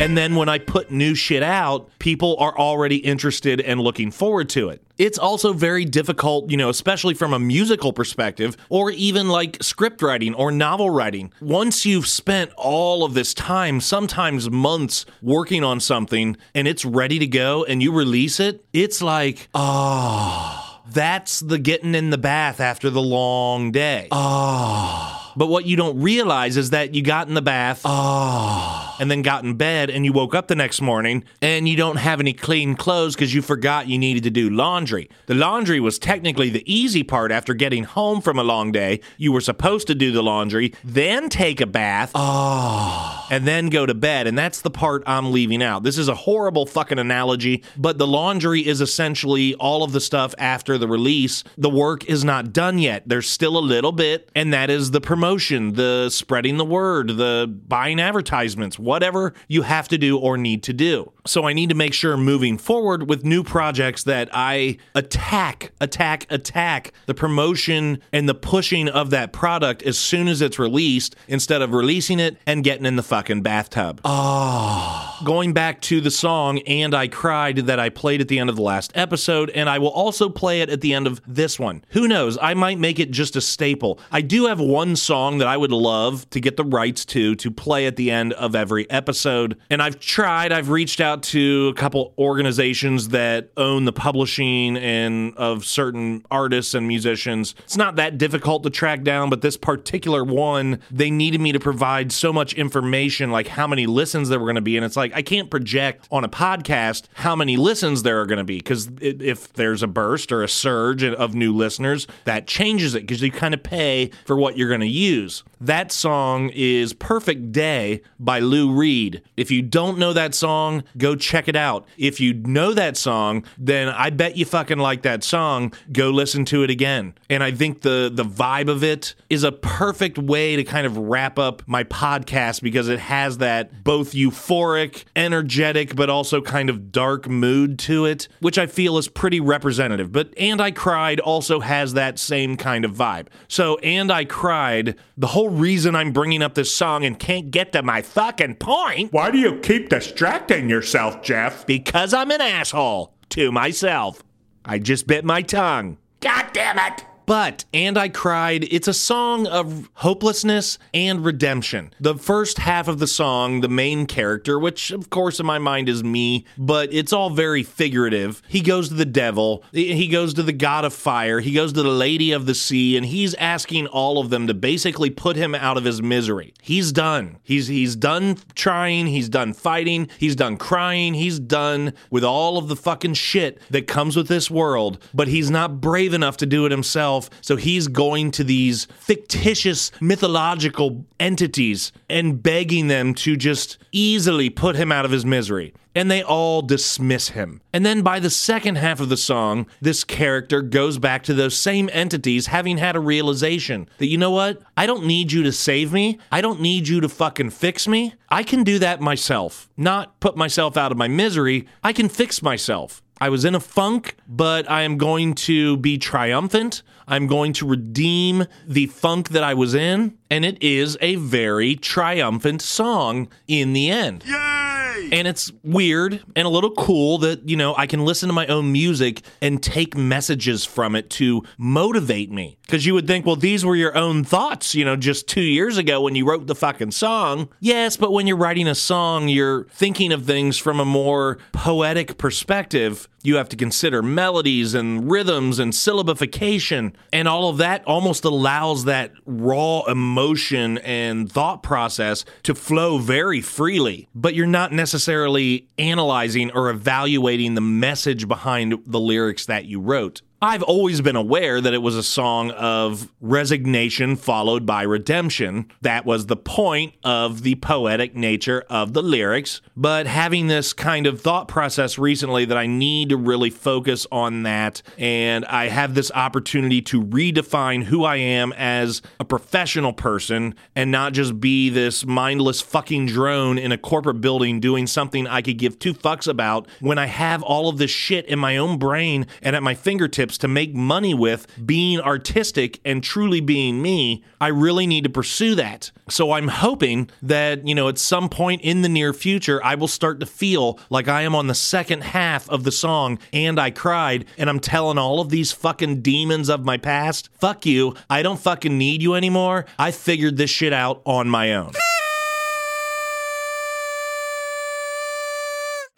And 0.00 0.16
then 0.16 0.36
when 0.36 0.48
I 0.48 0.58
put 0.58 0.92
new 0.92 1.16
shit 1.16 1.42
out, 1.42 1.90
people 1.98 2.36
are 2.38 2.56
already 2.56 2.96
interested 2.96 3.60
and 3.60 3.80
looking 3.80 4.12
forward 4.12 4.48
to 4.50 4.68
it. 4.68 4.80
It's 4.96 5.18
also 5.18 5.52
very 5.52 5.84
difficult, 5.84 6.50
you 6.50 6.56
know, 6.56 6.68
especially 6.68 7.14
from 7.14 7.32
a 7.32 7.38
musical 7.40 7.92
perspective, 7.92 8.56
or 8.68 8.92
even 8.92 9.28
like 9.28 9.60
script 9.60 10.00
writing 10.00 10.34
or 10.34 10.52
novel 10.52 10.88
writing. 10.88 11.32
Once 11.40 11.84
you've 11.84 12.06
spent 12.06 12.52
all 12.56 13.04
of 13.04 13.14
this 13.14 13.34
time, 13.34 13.80
sometimes 13.80 14.48
months, 14.48 15.04
working 15.20 15.64
on 15.64 15.80
something 15.80 16.36
and 16.54 16.68
it's 16.68 16.84
ready 16.84 17.18
to 17.18 17.26
go 17.26 17.64
and 17.64 17.82
you 17.82 17.92
release 17.92 18.38
it, 18.38 18.64
it's 18.72 19.02
like, 19.02 19.48
oh, 19.52 20.57
that's 20.92 21.40
the 21.40 21.58
getting 21.58 21.94
in 21.94 22.10
the 22.10 22.18
bath 22.18 22.60
after 22.60 22.90
the 22.90 23.02
long 23.02 23.70
day. 23.72 24.08
Oh. 24.10 25.32
But 25.36 25.46
what 25.46 25.66
you 25.66 25.76
don't 25.76 26.00
realize 26.00 26.56
is 26.56 26.70
that 26.70 26.94
you 26.94 27.02
got 27.02 27.28
in 27.28 27.34
the 27.34 27.42
bath, 27.42 27.82
oh, 27.84 28.87
and 28.98 29.10
then 29.10 29.22
got 29.22 29.44
in 29.44 29.54
bed, 29.54 29.90
and 29.90 30.04
you 30.04 30.12
woke 30.12 30.34
up 30.34 30.48
the 30.48 30.54
next 30.54 30.80
morning, 30.80 31.24
and 31.40 31.68
you 31.68 31.76
don't 31.76 31.96
have 31.96 32.20
any 32.20 32.32
clean 32.32 32.74
clothes 32.74 33.14
because 33.14 33.34
you 33.34 33.42
forgot 33.42 33.88
you 33.88 33.98
needed 33.98 34.22
to 34.24 34.30
do 34.30 34.50
laundry. 34.50 35.08
The 35.26 35.34
laundry 35.34 35.80
was 35.80 35.98
technically 35.98 36.50
the 36.50 36.62
easy 36.72 37.02
part 37.02 37.32
after 37.32 37.54
getting 37.54 37.84
home 37.84 38.20
from 38.20 38.38
a 38.38 38.42
long 38.42 38.72
day. 38.72 39.00
You 39.16 39.32
were 39.32 39.40
supposed 39.40 39.86
to 39.88 39.94
do 39.94 40.12
the 40.12 40.22
laundry, 40.22 40.74
then 40.84 41.28
take 41.28 41.60
a 41.60 41.66
bath, 41.66 42.12
oh, 42.14 43.26
and 43.30 43.46
then 43.46 43.68
go 43.68 43.86
to 43.86 43.94
bed. 43.94 44.26
And 44.26 44.38
that's 44.38 44.60
the 44.60 44.70
part 44.70 45.02
I'm 45.06 45.32
leaving 45.32 45.62
out. 45.62 45.82
This 45.82 45.98
is 45.98 46.08
a 46.08 46.14
horrible 46.14 46.66
fucking 46.66 46.98
analogy, 46.98 47.62
but 47.76 47.98
the 47.98 48.06
laundry 48.06 48.66
is 48.66 48.80
essentially 48.80 49.54
all 49.54 49.82
of 49.82 49.92
the 49.92 50.00
stuff 50.00 50.34
after 50.38 50.78
the 50.78 50.88
release. 50.88 51.44
The 51.56 51.70
work 51.70 52.04
is 52.06 52.24
not 52.24 52.52
done 52.52 52.78
yet. 52.78 53.04
There's 53.06 53.28
still 53.28 53.56
a 53.56 53.60
little 53.60 53.92
bit, 53.92 54.30
and 54.34 54.52
that 54.52 54.70
is 54.70 54.90
the 54.90 55.00
promotion 55.00 55.28
promotion, 55.28 55.74
the 55.74 56.08
spreading 56.10 56.56
the 56.56 56.64
word, 56.64 57.16
the 57.16 57.46
buying 57.68 58.00
advertisements, 58.00 58.78
whatever 58.88 59.34
you 59.48 59.60
have 59.62 59.86
to 59.88 59.98
do 59.98 60.18
or 60.18 60.38
need 60.38 60.62
to 60.62 60.72
do. 60.72 61.12
So 61.26 61.46
I 61.46 61.52
need 61.52 61.68
to 61.68 61.74
make 61.74 61.92
sure 61.92 62.16
moving 62.16 62.56
forward 62.56 63.06
with 63.06 63.22
new 63.22 63.44
projects 63.44 64.04
that 64.04 64.30
I 64.32 64.78
attack, 64.94 65.72
attack, 65.78 66.26
attack 66.30 66.94
the 67.04 67.12
promotion 67.12 68.00
and 68.12 68.26
the 68.26 68.34
pushing 68.34 68.88
of 68.88 69.10
that 69.10 69.34
product 69.34 69.82
as 69.82 69.98
soon 69.98 70.26
as 70.26 70.40
it's 70.40 70.58
released 70.58 71.14
instead 71.28 71.60
of 71.60 71.74
releasing 71.74 72.18
it 72.18 72.38
and 72.46 72.64
getting 72.64 72.86
in 72.86 72.96
the 72.96 73.02
fucking 73.02 73.42
bathtub. 73.42 74.00
Oh. 74.04 75.07
Going 75.24 75.52
back 75.52 75.80
to 75.82 76.00
the 76.00 76.12
song 76.12 76.58
And 76.60 76.94
I 76.94 77.08
Cried 77.08 77.56
that 77.66 77.80
I 77.80 77.88
played 77.88 78.20
at 78.20 78.28
the 78.28 78.38
end 78.38 78.48
of 78.48 78.54
the 78.54 78.62
last 78.62 78.92
episode, 78.94 79.50
and 79.50 79.68
I 79.68 79.78
will 79.78 79.90
also 79.90 80.28
play 80.28 80.60
it 80.60 80.70
at 80.70 80.80
the 80.80 80.94
end 80.94 81.08
of 81.08 81.20
this 81.26 81.58
one. 81.58 81.84
Who 81.90 82.06
knows? 82.06 82.38
I 82.40 82.54
might 82.54 82.78
make 82.78 83.00
it 83.00 83.10
just 83.10 83.34
a 83.34 83.40
staple. 83.40 83.98
I 84.12 84.20
do 84.20 84.46
have 84.46 84.60
one 84.60 84.94
song 84.94 85.38
that 85.38 85.48
I 85.48 85.56
would 85.56 85.72
love 85.72 86.28
to 86.30 86.40
get 86.40 86.56
the 86.56 86.64
rights 86.64 87.04
to 87.06 87.34
to 87.34 87.50
play 87.50 87.86
at 87.86 87.96
the 87.96 88.12
end 88.12 88.32
of 88.34 88.54
every 88.54 88.88
episode, 88.90 89.58
and 89.70 89.82
I've 89.82 89.98
tried, 89.98 90.52
I've 90.52 90.68
reached 90.68 91.00
out 91.00 91.24
to 91.24 91.72
a 91.74 91.74
couple 91.74 92.14
organizations 92.16 93.08
that 93.08 93.50
own 93.56 93.84
the 93.86 93.92
publishing 93.92 94.76
and 94.76 95.34
of 95.36 95.64
certain 95.64 96.24
artists 96.30 96.74
and 96.74 96.86
musicians. 96.86 97.56
It's 97.64 97.76
not 97.76 97.96
that 97.96 98.18
difficult 98.18 98.62
to 98.62 98.70
track 98.70 99.02
down, 99.02 99.30
but 99.30 99.40
this 99.40 99.56
particular 99.56 100.22
one, 100.22 100.80
they 100.90 101.10
needed 101.10 101.40
me 101.40 101.50
to 101.52 101.60
provide 101.60 102.12
so 102.12 102.32
much 102.32 102.52
information, 102.54 103.32
like 103.32 103.48
how 103.48 103.66
many 103.66 103.86
listens 103.86 104.28
there 104.28 104.38
were 104.38 104.46
going 104.46 104.54
to 104.56 104.60
be. 104.60 104.76
And 104.76 104.86
it's 104.86 104.96
like, 104.96 105.07
I 105.14 105.22
can't 105.22 105.50
project 105.50 106.08
on 106.10 106.24
a 106.24 106.28
podcast 106.28 107.04
how 107.14 107.34
many 107.36 107.56
listens 107.56 108.02
there 108.02 108.20
are 108.20 108.26
going 108.26 108.38
to 108.38 108.44
be 108.44 108.58
because 108.58 108.90
if 109.00 109.52
there's 109.52 109.82
a 109.82 109.86
burst 109.86 110.32
or 110.32 110.42
a 110.42 110.48
surge 110.48 111.02
of 111.02 111.34
new 111.34 111.54
listeners, 111.54 112.06
that 112.24 112.46
changes 112.46 112.94
it 112.94 113.00
because 113.00 113.22
you 113.22 113.30
kind 113.30 113.54
of 113.54 113.62
pay 113.62 114.10
for 114.24 114.36
what 114.36 114.56
you're 114.56 114.68
going 114.68 114.80
to 114.80 114.86
use. 114.86 115.44
That 115.60 115.90
song 115.90 116.50
is 116.54 116.92
Perfect 116.92 117.50
Day 117.50 118.02
by 118.20 118.38
Lou 118.38 118.70
Reed. 118.70 119.22
If 119.36 119.50
you 119.50 119.60
don't 119.60 119.98
know 119.98 120.12
that 120.12 120.34
song, 120.34 120.84
go 120.96 121.16
check 121.16 121.48
it 121.48 121.56
out. 121.56 121.86
If 121.96 122.20
you 122.20 122.34
know 122.34 122.74
that 122.74 122.96
song, 122.96 123.44
then 123.58 123.88
I 123.88 124.10
bet 124.10 124.36
you 124.36 124.44
fucking 124.44 124.78
like 124.78 125.02
that 125.02 125.24
song. 125.24 125.72
Go 125.92 126.10
listen 126.10 126.44
to 126.46 126.62
it 126.62 126.70
again. 126.70 127.14
And 127.28 127.42
I 127.42 127.50
think 127.50 127.82
the 127.82 128.10
the 128.12 128.24
vibe 128.24 128.68
of 128.68 128.84
it 128.84 129.14
is 129.28 129.42
a 129.42 129.50
perfect 129.52 130.16
way 130.18 130.54
to 130.56 130.64
kind 130.64 130.86
of 130.86 130.96
wrap 130.96 131.38
up 131.38 131.62
my 131.66 131.82
podcast 131.84 132.62
because 132.62 132.88
it 132.88 133.00
has 133.00 133.38
that 133.38 133.82
both 133.82 134.12
euphoric 134.12 134.97
like 134.98 135.06
energetic 135.16 135.94
but 135.96 136.10
also 136.10 136.40
kind 136.40 136.70
of 136.70 136.92
dark 136.92 137.28
mood 137.28 137.78
to 137.80 138.04
it, 138.04 138.28
which 138.40 138.58
I 138.58 138.66
feel 138.66 138.98
is 138.98 139.08
pretty 139.08 139.40
representative. 139.40 140.12
But 140.12 140.32
And 140.36 140.60
I 140.60 140.70
Cried 140.70 141.20
also 141.20 141.60
has 141.60 141.94
that 141.94 142.18
same 142.18 142.56
kind 142.56 142.84
of 142.84 142.92
vibe. 142.92 143.28
So, 143.48 143.76
And 143.78 144.10
I 144.10 144.24
Cried, 144.24 144.96
the 145.16 145.28
whole 145.28 145.50
reason 145.50 145.94
I'm 145.94 146.12
bringing 146.12 146.42
up 146.42 146.54
this 146.54 146.74
song 146.74 147.04
and 147.04 147.18
can't 147.18 147.50
get 147.50 147.72
to 147.72 147.82
my 147.82 148.02
fucking 148.02 148.56
point 148.56 149.12
Why 149.12 149.30
do 149.30 149.38
you 149.38 149.58
keep 149.60 149.88
distracting 149.88 150.68
yourself, 150.68 151.22
Jeff? 151.22 151.66
because 151.66 152.14
I'm 152.14 152.30
an 152.30 152.40
asshole 152.40 153.14
to 153.30 153.52
myself. 153.52 154.22
I 154.64 154.78
just 154.78 155.06
bit 155.06 155.24
my 155.24 155.42
tongue. 155.42 155.98
God 156.20 156.46
damn 156.52 156.78
it! 156.78 157.04
But 157.28 157.66
And 157.74 157.98
I 157.98 158.08
Cried, 158.08 158.64
it's 158.70 158.88
a 158.88 158.94
song 158.94 159.46
of 159.46 159.90
hopelessness 159.96 160.78
and 160.94 161.22
redemption. 161.22 161.92
The 162.00 162.14
first 162.14 162.56
half 162.56 162.88
of 162.88 163.00
the 163.00 163.06
song, 163.06 163.60
the 163.60 163.68
main 163.68 164.06
character, 164.06 164.58
which 164.58 164.90
of 164.90 165.10
course 165.10 165.38
in 165.38 165.44
my 165.44 165.58
mind 165.58 165.90
is 165.90 166.02
me, 166.02 166.46
but 166.56 166.90
it's 166.90 167.12
all 167.12 167.28
very 167.28 167.62
figurative. 167.62 168.40
He 168.48 168.62
goes 168.62 168.88
to 168.88 168.94
the 168.94 169.04
devil, 169.04 169.62
he 169.72 170.08
goes 170.08 170.32
to 170.34 170.42
the 170.42 170.54
god 170.54 170.86
of 170.86 170.94
fire, 170.94 171.40
he 171.40 171.52
goes 171.52 171.74
to 171.74 171.82
the 171.82 171.90
lady 171.90 172.32
of 172.32 172.46
the 172.46 172.54
sea, 172.54 172.96
and 172.96 173.04
he's 173.04 173.34
asking 173.34 173.88
all 173.88 174.18
of 174.18 174.30
them 174.30 174.46
to 174.46 174.54
basically 174.54 175.10
put 175.10 175.36
him 175.36 175.54
out 175.54 175.76
of 175.76 175.84
his 175.84 176.00
misery. 176.00 176.54
He's 176.62 176.92
done. 176.92 177.36
He's 177.42 177.66
he's 177.66 177.94
done 177.94 178.38
trying, 178.54 179.06
he's 179.06 179.28
done 179.28 179.52
fighting, 179.52 180.08
he's 180.16 180.34
done 180.34 180.56
crying, 180.56 181.12
he's 181.12 181.38
done 181.38 181.92
with 182.10 182.24
all 182.24 182.56
of 182.56 182.68
the 182.68 182.76
fucking 182.76 183.14
shit 183.14 183.60
that 183.68 183.86
comes 183.86 184.16
with 184.16 184.28
this 184.28 184.50
world, 184.50 184.98
but 185.12 185.28
he's 185.28 185.50
not 185.50 185.82
brave 185.82 186.14
enough 186.14 186.38
to 186.38 186.46
do 186.46 186.64
it 186.64 186.72
himself 186.72 187.17
so 187.40 187.56
he's 187.56 187.88
going 187.88 188.30
to 188.32 188.44
these 188.44 188.86
fictitious 188.98 189.90
mythological 190.00 191.04
entities 191.18 191.92
and 192.08 192.42
begging 192.42 192.88
them 192.88 193.14
to 193.14 193.36
just 193.36 193.78
easily 193.92 194.50
put 194.50 194.76
him 194.76 194.92
out 194.92 195.04
of 195.04 195.10
his 195.10 195.24
misery. 195.24 195.74
And 195.94 196.08
they 196.08 196.22
all 196.22 196.62
dismiss 196.62 197.30
him. 197.30 197.60
And 197.72 197.84
then 197.84 198.02
by 198.02 198.20
the 198.20 198.30
second 198.30 198.76
half 198.76 199.00
of 199.00 199.08
the 199.08 199.16
song, 199.16 199.66
this 199.80 200.04
character 200.04 200.62
goes 200.62 200.98
back 200.98 201.24
to 201.24 201.34
those 201.34 201.56
same 201.56 201.90
entities 201.92 202.46
having 202.46 202.78
had 202.78 202.94
a 202.94 203.00
realization 203.00 203.88
that, 203.98 204.06
you 204.06 204.16
know 204.16 204.30
what? 204.30 204.62
I 204.76 204.86
don't 204.86 205.06
need 205.06 205.32
you 205.32 205.42
to 205.42 205.50
save 205.50 205.92
me. 205.92 206.20
I 206.30 206.40
don't 206.40 206.60
need 206.60 206.86
you 206.86 207.00
to 207.00 207.08
fucking 207.08 207.50
fix 207.50 207.88
me. 207.88 208.14
I 208.28 208.44
can 208.44 208.62
do 208.62 208.78
that 208.78 209.00
myself. 209.00 209.68
Not 209.76 210.20
put 210.20 210.36
myself 210.36 210.76
out 210.76 210.92
of 210.92 210.98
my 210.98 211.08
misery. 211.08 211.66
I 211.82 211.92
can 211.92 212.08
fix 212.08 212.42
myself. 212.42 213.02
I 213.20 213.30
was 213.30 213.44
in 213.44 213.56
a 213.56 213.60
funk, 213.60 214.14
but 214.28 214.70
I 214.70 214.82
am 214.82 214.96
going 214.96 215.34
to 215.34 215.76
be 215.78 215.98
triumphant. 215.98 216.82
I'm 217.08 217.26
going 217.26 217.52
to 217.54 217.66
redeem 217.66 218.46
the 218.66 218.86
funk 218.86 219.30
that 219.30 219.42
I 219.42 219.54
was 219.54 219.74
in. 219.74 220.16
And 220.30 220.44
it 220.44 220.62
is 220.62 220.98
a 221.00 221.16
very 221.16 221.74
triumphant 221.74 222.60
song 222.60 223.28
in 223.46 223.72
the 223.72 223.90
end. 223.90 224.24
Yay! 224.26 225.08
And 225.10 225.26
it's 225.26 225.50
weird 225.62 226.22
and 226.36 226.46
a 226.46 226.50
little 226.50 226.72
cool 226.72 227.18
that, 227.18 227.48
you 227.48 227.56
know, 227.56 227.74
I 227.76 227.86
can 227.86 228.04
listen 228.04 228.28
to 228.28 228.34
my 228.34 228.46
own 228.46 228.70
music 228.70 229.22
and 229.40 229.62
take 229.62 229.96
messages 229.96 230.66
from 230.66 230.94
it 230.94 231.08
to 231.10 231.44
motivate 231.56 232.30
me. 232.30 232.58
Because 232.62 232.84
you 232.84 232.92
would 232.92 233.06
think, 233.06 233.24
well, 233.24 233.36
these 233.36 233.64
were 233.64 233.76
your 233.76 233.96
own 233.96 234.22
thoughts, 234.22 234.74
you 234.74 234.84
know, 234.84 234.96
just 234.96 235.26
two 235.28 235.40
years 235.40 235.78
ago 235.78 236.02
when 236.02 236.14
you 236.14 236.28
wrote 236.28 236.46
the 236.46 236.54
fucking 236.54 236.90
song. 236.90 237.48
Yes, 237.60 237.96
but 237.96 238.12
when 238.12 238.26
you're 238.26 238.36
writing 238.36 238.68
a 238.68 238.74
song, 238.74 239.28
you're 239.28 239.64
thinking 239.70 240.12
of 240.12 240.26
things 240.26 240.58
from 240.58 240.78
a 240.78 240.84
more 240.84 241.38
poetic 241.52 242.18
perspective. 242.18 243.08
You 243.22 243.36
have 243.36 243.48
to 243.50 243.56
consider 243.56 244.02
melodies 244.02 244.74
and 244.74 245.10
rhythms 245.10 245.58
and 245.58 245.72
syllabification, 245.72 246.92
and 247.12 247.26
all 247.26 247.48
of 247.48 247.58
that 247.58 247.84
almost 247.86 248.24
allows 248.24 248.84
that 248.84 249.12
raw 249.24 249.82
emotion 249.86 250.78
and 250.78 251.30
thought 251.30 251.62
process 251.62 252.24
to 252.42 252.54
flow 252.54 252.98
very 252.98 253.40
freely. 253.40 254.08
But 254.14 254.34
you're 254.34 254.46
not 254.46 254.72
necessarily 254.72 255.68
analyzing 255.78 256.50
or 256.52 256.70
evaluating 256.70 257.54
the 257.54 257.60
message 257.60 258.28
behind 258.28 258.74
the 258.86 259.00
lyrics 259.00 259.46
that 259.46 259.64
you 259.64 259.80
wrote. 259.80 260.22
I've 260.40 260.62
always 260.62 261.00
been 261.00 261.16
aware 261.16 261.60
that 261.60 261.74
it 261.74 261.82
was 261.82 261.96
a 261.96 262.02
song 262.02 262.52
of 262.52 263.10
resignation 263.20 264.14
followed 264.14 264.64
by 264.64 264.82
redemption. 264.82 265.66
That 265.80 266.06
was 266.06 266.26
the 266.26 266.36
point 266.36 266.94
of 267.02 267.42
the 267.42 267.56
poetic 267.56 268.14
nature 268.14 268.64
of 268.70 268.92
the 268.92 269.02
lyrics. 269.02 269.60
But 269.76 270.06
having 270.06 270.46
this 270.46 270.72
kind 270.72 271.08
of 271.08 271.20
thought 271.20 271.48
process 271.48 271.98
recently 271.98 272.44
that 272.44 272.56
I 272.56 272.68
need 272.68 273.08
to 273.08 273.16
really 273.16 273.50
focus 273.50 274.06
on 274.12 274.44
that, 274.44 274.80
and 274.96 275.44
I 275.46 275.70
have 275.70 275.96
this 275.96 276.12
opportunity 276.14 276.82
to 276.82 277.02
redefine 277.02 277.82
who 277.82 278.04
I 278.04 278.16
am 278.16 278.52
as 278.52 279.02
a 279.18 279.24
professional 279.24 279.92
person 279.92 280.54
and 280.76 280.92
not 280.92 281.14
just 281.14 281.40
be 281.40 281.68
this 281.68 282.06
mindless 282.06 282.60
fucking 282.60 283.06
drone 283.06 283.58
in 283.58 283.72
a 283.72 283.78
corporate 283.78 284.20
building 284.20 284.60
doing 284.60 284.86
something 284.86 285.26
I 285.26 285.42
could 285.42 285.58
give 285.58 285.80
two 285.80 285.94
fucks 285.94 286.28
about 286.28 286.68
when 286.78 286.96
I 286.96 287.06
have 287.06 287.42
all 287.42 287.68
of 287.68 287.78
this 287.78 287.90
shit 287.90 288.26
in 288.26 288.38
my 288.38 288.56
own 288.56 288.78
brain 288.78 289.26
and 289.42 289.56
at 289.56 289.64
my 289.64 289.74
fingertips 289.74 290.27
to 290.36 290.48
make 290.48 290.74
money 290.74 291.14
with 291.14 291.46
being 291.64 292.00
artistic 292.00 292.80
and 292.84 293.02
truly 293.02 293.40
being 293.40 293.80
me, 293.80 294.22
I 294.40 294.48
really 294.48 294.86
need 294.86 295.04
to 295.04 295.10
pursue 295.10 295.54
that. 295.54 295.90
So 296.10 296.32
I'm 296.32 296.48
hoping 296.48 297.08
that, 297.22 297.66
you 297.66 297.74
know, 297.74 297.88
at 297.88 297.98
some 297.98 298.28
point 298.28 298.62
in 298.62 298.82
the 298.82 298.88
near 298.88 299.12
future, 299.12 299.62
I 299.64 299.74
will 299.74 299.88
start 299.88 300.20
to 300.20 300.26
feel 300.26 300.78
like 300.90 301.08
I 301.08 301.22
am 301.22 301.34
on 301.34 301.46
the 301.46 301.54
second 301.54 302.02
half 302.02 302.48
of 302.50 302.64
the 302.64 302.72
song 302.72 303.18
and 303.32 303.58
I 303.58 303.70
cried 303.70 304.26
and 304.36 304.50
I'm 304.50 304.60
telling 304.60 304.98
all 304.98 305.20
of 305.20 305.30
these 305.30 305.52
fucking 305.52 306.02
demons 306.02 306.48
of 306.48 306.64
my 306.64 306.76
past, 306.76 307.30
fuck 307.38 307.64
you. 307.64 307.94
I 308.10 308.22
don't 308.22 308.40
fucking 308.40 308.76
need 308.76 309.02
you 309.02 309.14
anymore. 309.14 309.66
I 309.78 309.90
figured 309.90 310.36
this 310.36 310.50
shit 310.50 310.72
out 310.72 311.00
on 311.04 311.28
my 311.28 311.54
own. 311.54 311.72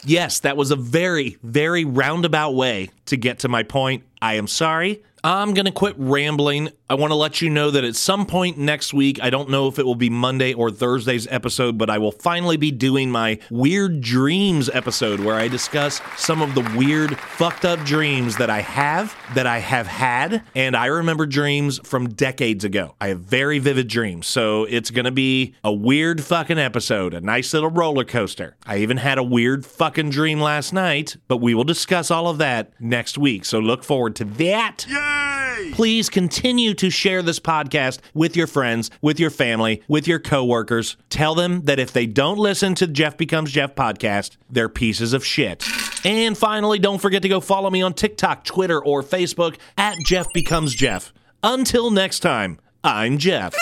Yes, 0.04 0.40
that 0.40 0.56
was 0.56 0.70
a 0.70 0.76
very, 0.76 1.36
very 1.42 1.84
roundabout 1.84 2.52
way 2.52 2.90
to 3.06 3.16
get 3.16 3.40
to 3.40 3.48
my 3.48 3.62
point. 3.62 4.04
I 4.22 4.34
am 4.34 4.46
sorry. 4.46 5.02
I'm 5.22 5.52
going 5.52 5.66
to 5.66 5.72
quit 5.72 5.94
rambling. 5.98 6.70
I 6.88 6.94
want 6.94 7.10
to 7.10 7.14
let 7.14 7.42
you 7.42 7.50
know 7.50 7.70
that 7.70 7.84
at 7.84 7.94
some 7.94 8.24
point 8.24 8.56
next 8.56 8.94
week, 8.94 9.22
I 9.22 9.28
don't 9.28 9.50
know 9.50 9.68
if 9.68 9.78
it 9.78 9.84
will 9.84 9.94
be 9.94 10.08
Monday 10.08 10.54
or 10.54 10.70
Thursday's 10.70 11.26
episode, 11.28 11.76
but 11.76 11.90
I 11.90 11.98
will 11.98 12.10
finally 12.10 12.56
be 12.56 12.70
doing 12.70 13.10
my 13.10 13.38
Weird 13.50 14.00
Dreams 14.00 14.70
episode 14.70 15.20
where 15.20 15.34
I 15.34 15.48
discuss 15.48 16.00
some 16.16 16.40
of 16.40 16.54
the 16.54 16.62
weird, 16.76 17.18
fucked 17.18 17.66
up 17.66 17.80
dreams 17.84 18.38
that 18.38 18.48
I 18.48 18.62
have, 18.62 19.14
that 19.34 19.46
I 19.46 19.58
have 19.58 19.86
had, 19.86 20.42
and 20.54 20.74
I 20.74 20.86
remember 20.86 21.26
dreams 21.26 21.78
from 21.84 22.08
decades 22.08 22.64
ago. 22.64 22.94
I 23.00 23.08
have 23.08 23.20
very 23.20 23.58
vivid 23.58 23.88
dreams, 23.88 24.26
so 24.26 24.64
it's 24.64 24.90
going 24.90 25.04
to 25.04 25.10
be 25.10 25.54
a 25.62 25.72
weird 25.72 26.24
fucking 26.24 26.58
episode, 26.58 27.12
a 27.12 27.20
nice 27.20 27.52
little 27.52 27.70
roller 27.70 28.04
coaster. 28.04 28.56
I 28.64 28.78
even 28.78 28.96
had 28.96 29.18
a 29.18 29.22
weird 29.22 29.66
fucking 29.66 30.10
dream 30.10 30.40
last 30.40 30.72
night, 30.72 31.16
but 31.28 31.36
we 31.38 31.54
will 31.54 31.64
discuss 31.64 32.10
all 32.10 32.26
of 32.26 32.38
that 32.38 32.72
next 32.80 33.18
week, 33.18 33.44
so 33.44 33.58
look 33.58 33.84
forward 33.84 34.16
to 34.16 34.24
that. 34.24 34.86
Yay! 35.10 35.70
Please 35.72 36.08
continue 36.08 36.74
to 36.74 36.90
share 36.90 37.22
this 37.22 37.38
podcast 37.40 38.00
with 38.14 38.36
your 38.36 38.46
friends, 38.46 38.90
with 39.00 39.18
your 39.20 39.30
family, 39.30 39.82
with 39.88 40.06
your 40.06 40.18
coworkers. 40.18 40.96
Tell 41.08 41.34
them 41.34 41.62
that 41.64 41.78
if 41.78 41.92
they 41.92 42.06
don't 42.06 42.38
listen 42.38 42.74
to 42.76 42.86
Jeff 42.86 43.16
Becomes 43.16 43.52
Jeff 43.52 43.74
podcast, 43.74 44.36
they're 44.48 44.68
pieces 44.68 45.12
of 45.12 45.24
shit. 45.24 45.64
And 46.04 46.36
finally, 46.36 46.78
don't 46.78 47.00
forget 47.00 47.22
to 47.22 47.28
go 47.28 47.40
follow 47.40 47.70
me 47.70 47.82
on 47.82 47.94
TikTok, 47.94 48.44
Twitter, 48.44 48.82
or 48.82 49.02
Facebook 49.02 49.56
at 49.76 49.96
Jeff 50.06 50.26
Becomes 50.32 50.74
Jeff. 50.74 51.12
Until 51.42 51.90
next 51.90 52.20
time, 52.20 52.58
I'm 52.84 53.18
Jeff. 53.18 53.54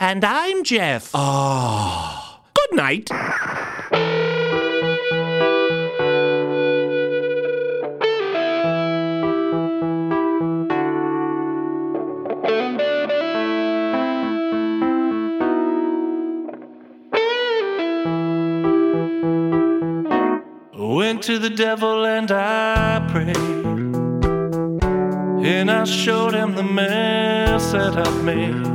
And 0.00 0.24
I'm 0.24 0.64
Jeff. 0.64 1.10
Oh. 1.14 2.40
Good 2.54 2.76
night. 2.76 3.10
To 21.24 21.38
the 21.38 21.48
devil 21.48 22.04
and 22.04 22.30
I 22.30 23.00
prayed. 23.10 23.34
And 25.46 25.70
I 25.70 25.84
showed 25.84 26.34
him 26.34 26.54
the 26.54 26.62
mess 26.62 27.72
that 27.72 27.96
I've 27.96 28.22
made. 28.22 28.66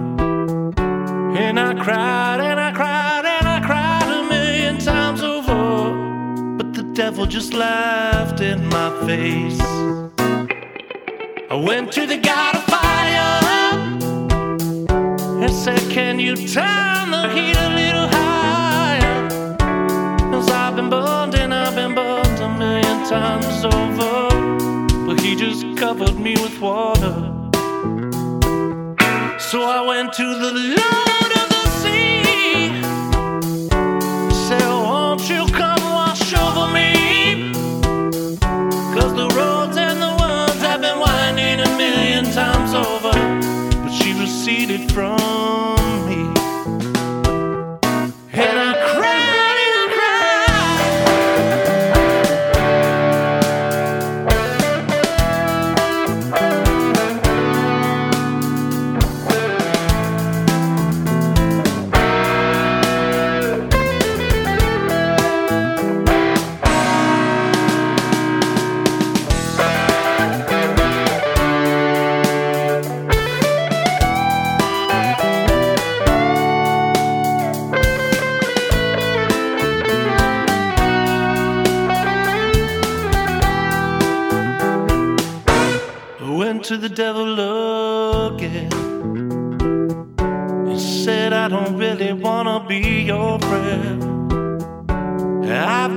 And 1.38 1.60
I 1.60 1.76
cried 1.76 2.40
and 2.40 2.60
I 2.60 2.72
cried 2.72 3.26
and 3.26 3.48
I 3.48 3.60
cried 3.64 4.10
a 4.10 4.28
million 4.28 4.80
times 4.80 5.22
over. 5.22 6.58
But 6.58 6.74
the 6.74 6.82
devil 6.96 7.28
just 7.28 7.54
laughed 7.54 8.42
in 8.42 8.68
my 8.68 8.90
face. 9.06 9.62
I 11.52 11.56
went 11.56 11.92
to 11.92 12.08
the 12.08 12.18
God 12.18 12.56
of 12.56 12.64
fire 12.64 13.44
and 15.44 15.54
said, 15.54 15.82
Can 15.92 16.20
you 16.20 16.36
turn 16.36 17.12
the 17.12 17.30
heat 17.32 17.58
a 17.58 17.79
times 23.10 23.66
over. 23.66 24.30
But 25.08 25.20
he 25.22 25.36
just 25.36 25.66
covered 25.78 26.20
me 26.20 26.34
with 26.34 26.62
water. 26.62 27.16
So 29.40 29.64
I 29.64 29.84
went 29.88 30.14
to 30.14 30.28
the 30.38 30.52
Lord 30.78 31.19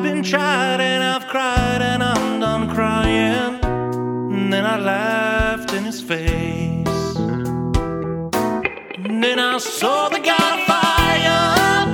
I've 0.02 0.08
been 0.14 0.24
tried 0.24 0.80
and 0.80 1.00
I've 1.00 1.28
cried 1.28 1.80
and 1.80 2.02
I'm 2.02 2.40
done 2.40 2.68
crying. 2.74 3.60
And 4.34 4.52
then 4.52 4.66
I 4.66 4.76
laughed 4.76 5.72
in 5.74 5.84
his 5.84 6.02
face. 6.02 6.88
And 9.04 9.22
then 9.22 9.38
I 9.38 9.58
saw 9.58 10.08
the 10.08 10.18
God 10.18 10.58
of 10.58 10.66
fire. 10.66 11.86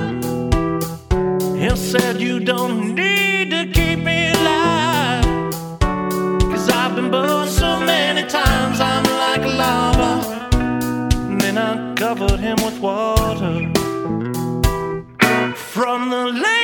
He 1.55 1.69
said, 1.75 2.19
You 2.19 2.39
don't 2.39 2.95
need 2.95 3.51
to 3.51 3.67
keep 3.71 3.99
me 3.99 4.31
alive. 4.31 5.51
Cause 6.51 6.67
I've 6.67 6.95
been 6.95 7.11
burned 7.11 7.51
so 7.51 7.79
many 7.79 8.27
times, 8.27 8.79
I'm 8.79 9.03
like 9.03 9.43
lava. 9.45 10.49
And 11.29 11.39
then 11.39 11.59
I 11.59 11.93
covered 11.93 12.39
him 12.39 12.57
with 12.65 12.79
water 12.79 13.71
from 15.53 16.09
the 16.09 16.25
lake. 16.41 16.58